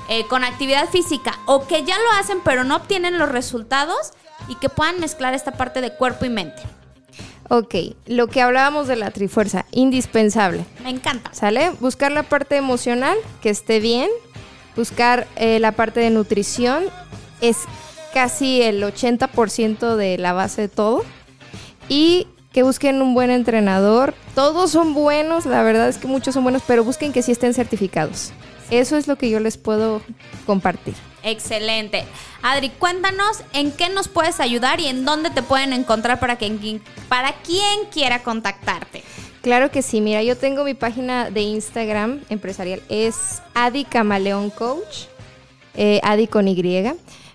[0.09, 4.13] eh, con actividad física o que ya lo hacen pero no obtienen los resultados
[4.47, 6.61] y que puedan mezclar esta parte de cuerpo y mente.
[7.49, 7.75] Ok,
[8.07, 10.65] lo que hablábamos de la trifuerza, indispensable.
[10.83, 11.33] Me encanta.
[11.33, 11.71] ¿Sale?
[11.79, 14.09] Buscar la parte emocional, que esté bien.
[14.75, 16.85] Buscar eh, la parte de nutrición.
[17.41, 17.57] Es
[18.13, 21.03] casi el 80% de la base de todo.
[21.87, 24.13] Y que busquen un buen entrenador.
[24.33, 27.53] Todos son buenos, la verdad es que muchos son buenos, pero busquen que sí estén
[27.53, 28.31] certificados.
[28.71, 30.01] Eso es lo que yo les puedo
[30.45, 30.95] compartir.
[31.23, 32.03] Excelente.
[32.41, 36.81] Adri, cuéntanos en qué nos puedes ayudar y en dónde te pueden encontrar para, quien,
[37.09, 39.03] para quien quiera contactarte.
[39.41, 45.05] Claro que sí, mira, yo tengo mi página de Instagram empresarial, es Adi Camaleón Coach,
[45.75, 46.93] eh, Adi con Y.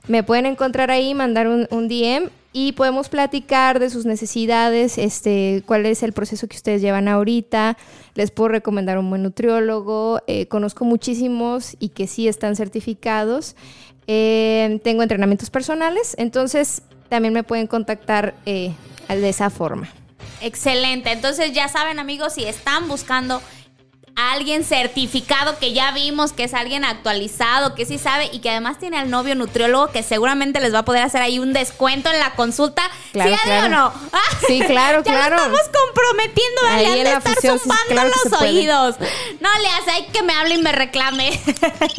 [0.09, 5.62] Me pueden encontrar ahí, mandar un, un DM y podemos platicar de sus necesidades, este,
[5.66, 7.76] cuál es el proceso que ustedes llevan ahorita.
[8.14, 10.20] Les puedo recomendar un buen nutriólogo.
[10.26, 13.55] eh, conozco muchísimos y que sí están certificados.
[14.07, 18.72] Eh, tengo entrenamientos personales, entonces también me pueden contactar eh,
[19.09, 19.88] de esa forma.
[20.40, 21.12] Excelente.
[21.12, 23.40] Entonces ya saben amigos, si están buscando
[24.17, 28.51] a alguien certificado que ya vimos que es alguien actualizado, que sí sabe y que
[28.51, 32.11] además tiene al novio nutriólogo que seguramente les va a poder hacer ahí un descuento
[32.11, 32.83] en la consulta.
[33.13, 33.67] Claro, ¿Sí, claro.
[33.67, 33.93] o no?
[34.47, 35.37] Sí, claro, ya claro.
[35.37, 38.97] estamos comprometiendo, Ahí han en de estar fusión, sí, claro los oídos.
[39.41, 41.41] No le hace, hay que me hable y me reclame.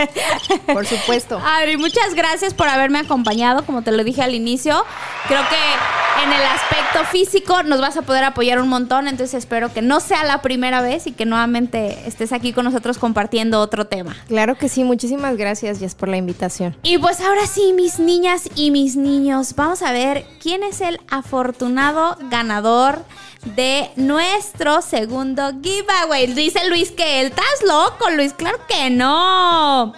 [0.73, 1.39] Por supuesto.
[1.43, 4.85] Adri, muchas gracias por haberme acompañado, como te lo dije al inicio.
[5.27, 9.73] Creo que en el aspecto físico nos vas a poder apoyar un montón, entonces espero
[9.73, 13.87] que no sea la primera vez y que nuevamente estés aquí con nosotros compartiendo otro
[13.87, 14.15] tema.
[14.27, 16.75] Claro que sí, muchísimas gracias, Jess, por la invitación.
[16.83, 20.99] Y pues ahora sí, mis niñas y mis niños, vamos a ver quién es el
[21.09, 23.03] afortunado ganador
[23.55, 26.27] de nuestro segundo giveaway.
[26.33, 28.33] Dice Luis que él, ¿estás loco, Luis?
[28.33, 29.93] Claro que no.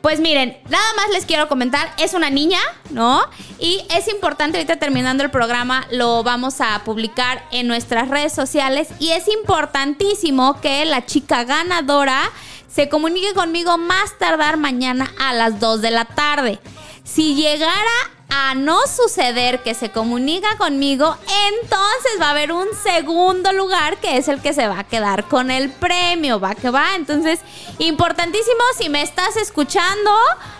[0.00, 3.22] Pues miren, nada más les quiero comentar, es una niña, ¿no?
[3.58, 8.88] Y es importante, ahorita terminando el programa, lo vamos a publicar en nuestras redes sociales
[8.98, 12.30] y es importantísimo que la chica ganadora
[12.66, 16.60] se comunique conmigo más tardar mañana a las 2 de la tarde.
[17.04, 17.90] Si llegara
[18.30, 21.16] a no suceder que se comunica conmigo,
[21.48, 25.24] entonces va a haber un segundo lugar que es el que se va a quedar
[25.24, 26.94] con el premio, va que va.
[26.94, 27.40] Entonces,
[27.78, 30.10] importantísimo si me estás escuchando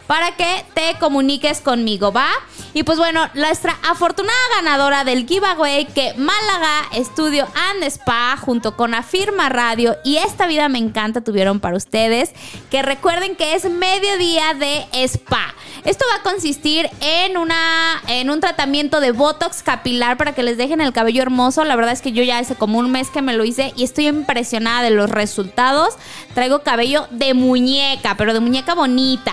[0.06, 2.28] para que te comuniques conmigo, ¿va?
[2.72, 8.94] Y pues bueno, nuestra afortunada ganadora del giveaway que Málaga Estudio and Spa junto con
[8.94, 12.32] Afirma Radio y Esta Vida Me Encanta tuvieron para ustedes,
[12.70, 15.54] que recuerden que es mediodía de spa.
[15.84, 17.59] Esto va a consistir en una
[18.08, 21.64] en un tratamiento de botox capilar para que les dejen el cabello hermoso.
[21.64, 23.84] La verdad es que yo ya hace como un mes que me lo hice y
[23.84, 25.94] estoy impresionada de los resultados.
[26.34, 29.32] Traigo cabello de muñeca, pero de muñeca bonita.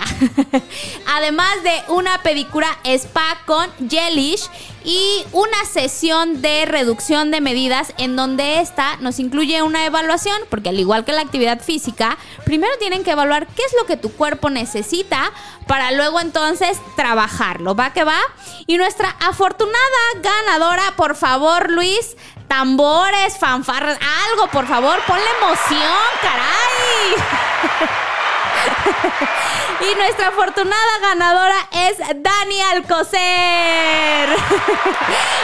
[1.16, 4.48] Además de una pedicura spa con gelish
[4.84, 10.70] y una sesión de reducción de medidas en donde esta nos incluye una evaluación, porque
[10.70, 14.10] al igual que la actividad física, primero tienen que evaluar qué es lo que tu
[14.12, 15.32] cuerpo necesita
[15.68, 17.76] para luego entonces trabajarlo.
[17.76, 18.18] ¿Va que va?
[18.66, 19.78] Y nuestra afortunada
[20.20, 22.16] ganadora, por favor, Luis,
[22.48, 23.98] tambores, fanfarras,
[24.30, 28.08] algo, por favor, ponle emoción, caray.
[29.80, 34.28] y nuestra afortunada ganadora es Dani Alcocer.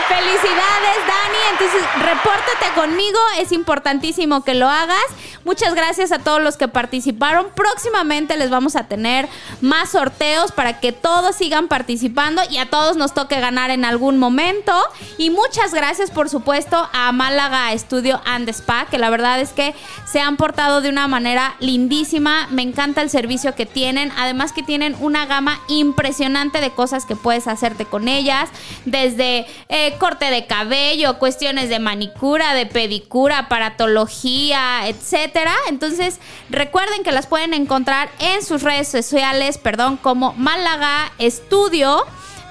[0.09, 1.39] Felicidades, Dani.
[1.53, 3.19] Entonces, repórtate conmigo.
[3.39, 5.05] Es importantísimo que lo hagas.
[5.45, 7.49] Muchas gracias a todos los que participaron.
[7.55, 9.29] Próximamente les vamos a tener
[9.61, 14.19] más sorteos para que todos sigan participando y a todos nos toque ganar en algún
[14.19, 14.73] momento.
[15.19, 19.75] Y muchas gracias, por supuesto, a Málaga Studio and Spa, que la verdad es que
[20.07, 22.47] se han portado de una manera lindísima.
[22.51, 24.11] Me encanta el servicio que tienen.
[24.17, 28.49] Además que tienen una gama impresionante de cosas que puedes hacerte con ellas.
[28.85, 35.55] Desde eh, corte de cabello, cuestiones de manicura, de pedicura, aparatología, etcétera.
[35.69, 36.19] Entonces,
[36.51, 42.05] recuerden que las pueden encontrar en sus redes sociales, perdón, como Málaga Studio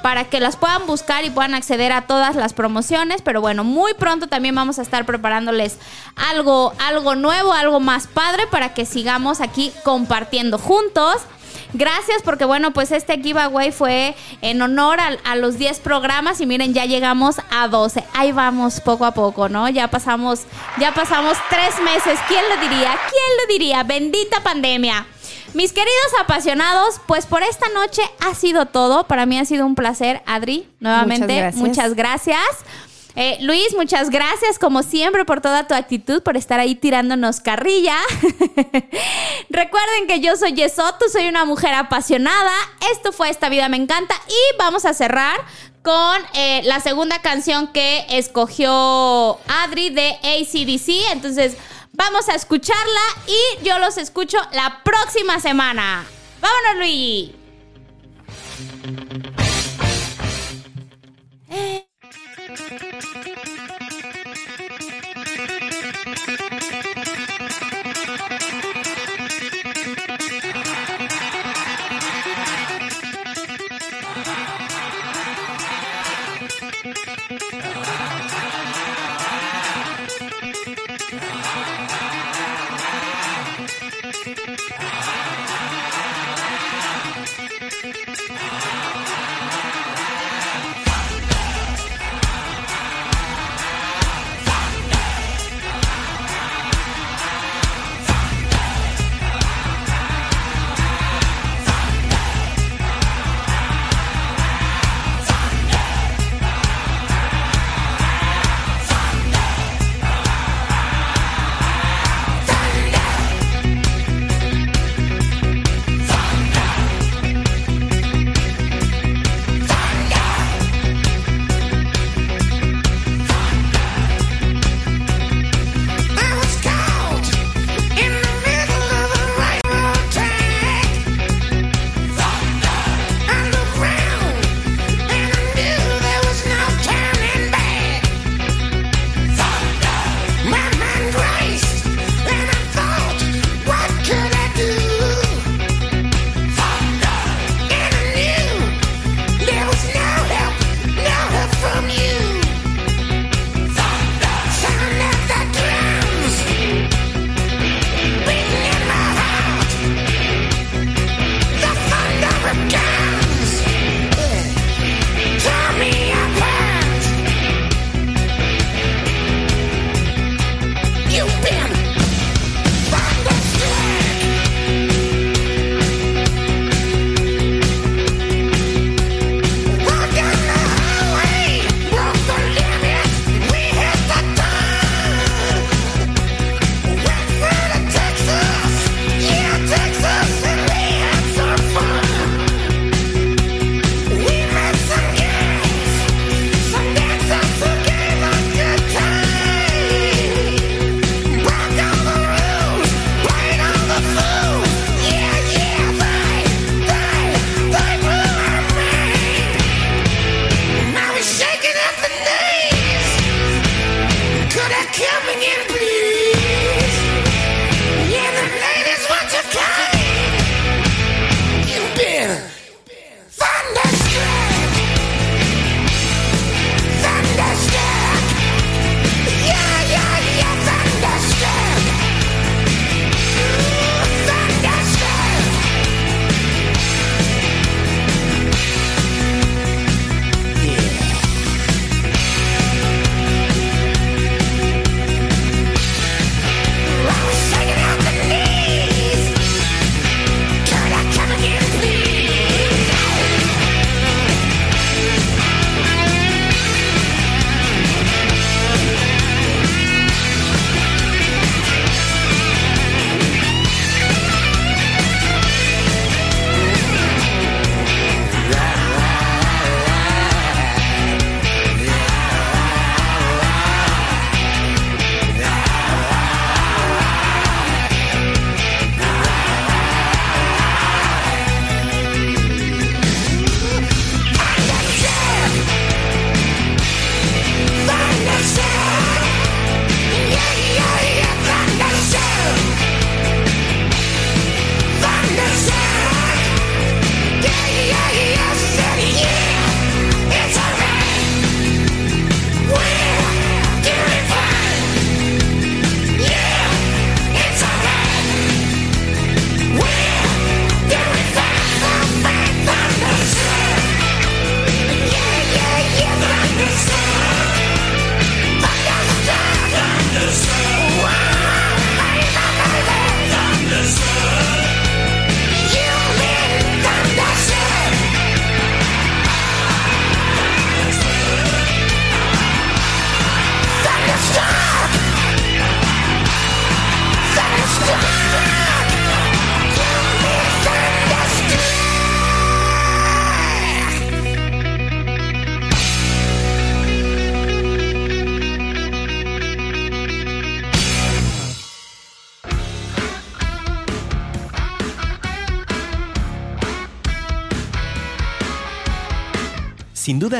[0.03, 3.21] para que las puedan buscar y puedan acceder a todas las promociones.
[3.21, 5.77] Pero bueno, muy pronto también vamos a estar preparándoles
[6.17, 11.21] algo, algo nuevo, algo más padre para que sigamos aquí compartiendo juntos.
[11.71, 16.73] Gracias porque bueno, pues este giveaway fue en honor a, los 10 programas y miren,
[16.73, 18.03] ya llegamos a 12.
[18.13, 19.69] Ahí vamos poco a poco, ¿no?
[19.69, 20.41] Ya pasamos,
[20.79, 22.19] ya pasamos tres meses.
[22.27, 22.91] ¿Quién lo diría?
[23.09, 23.83] ¿Quién lo diría?
[23.83, 25.07] Bendita pandemia.
[25.53, 29.07] Mis queridos apasionados, pues por esta noche ha sido todo.
[29.07, 30.67] Para mí ha sido un placer, Adri.
[30.79, 32.39] Nuevamente, muchas gracias.
[33.15, 37.95] Eh, Luis, muchas gracias como siempre por toda tu actitud, por estar ahí tirándonos carrilla.
[39.49, 42.53] Recuerden que yo soy Yesoto, soy una mujer apasionada.
[42.91, 45.39] Esto fue Esta vida me encanta y vamos a cerrar
[45.83, 51.11] con eh, la segunda canción que escogió Adri de ACDC.
[51.11, 51.57] Entonces
[51.93, 56.03] vamos a escucharla y yo los escucho la próxima semana.
[56.41, 57.31] Vámonos, Luis.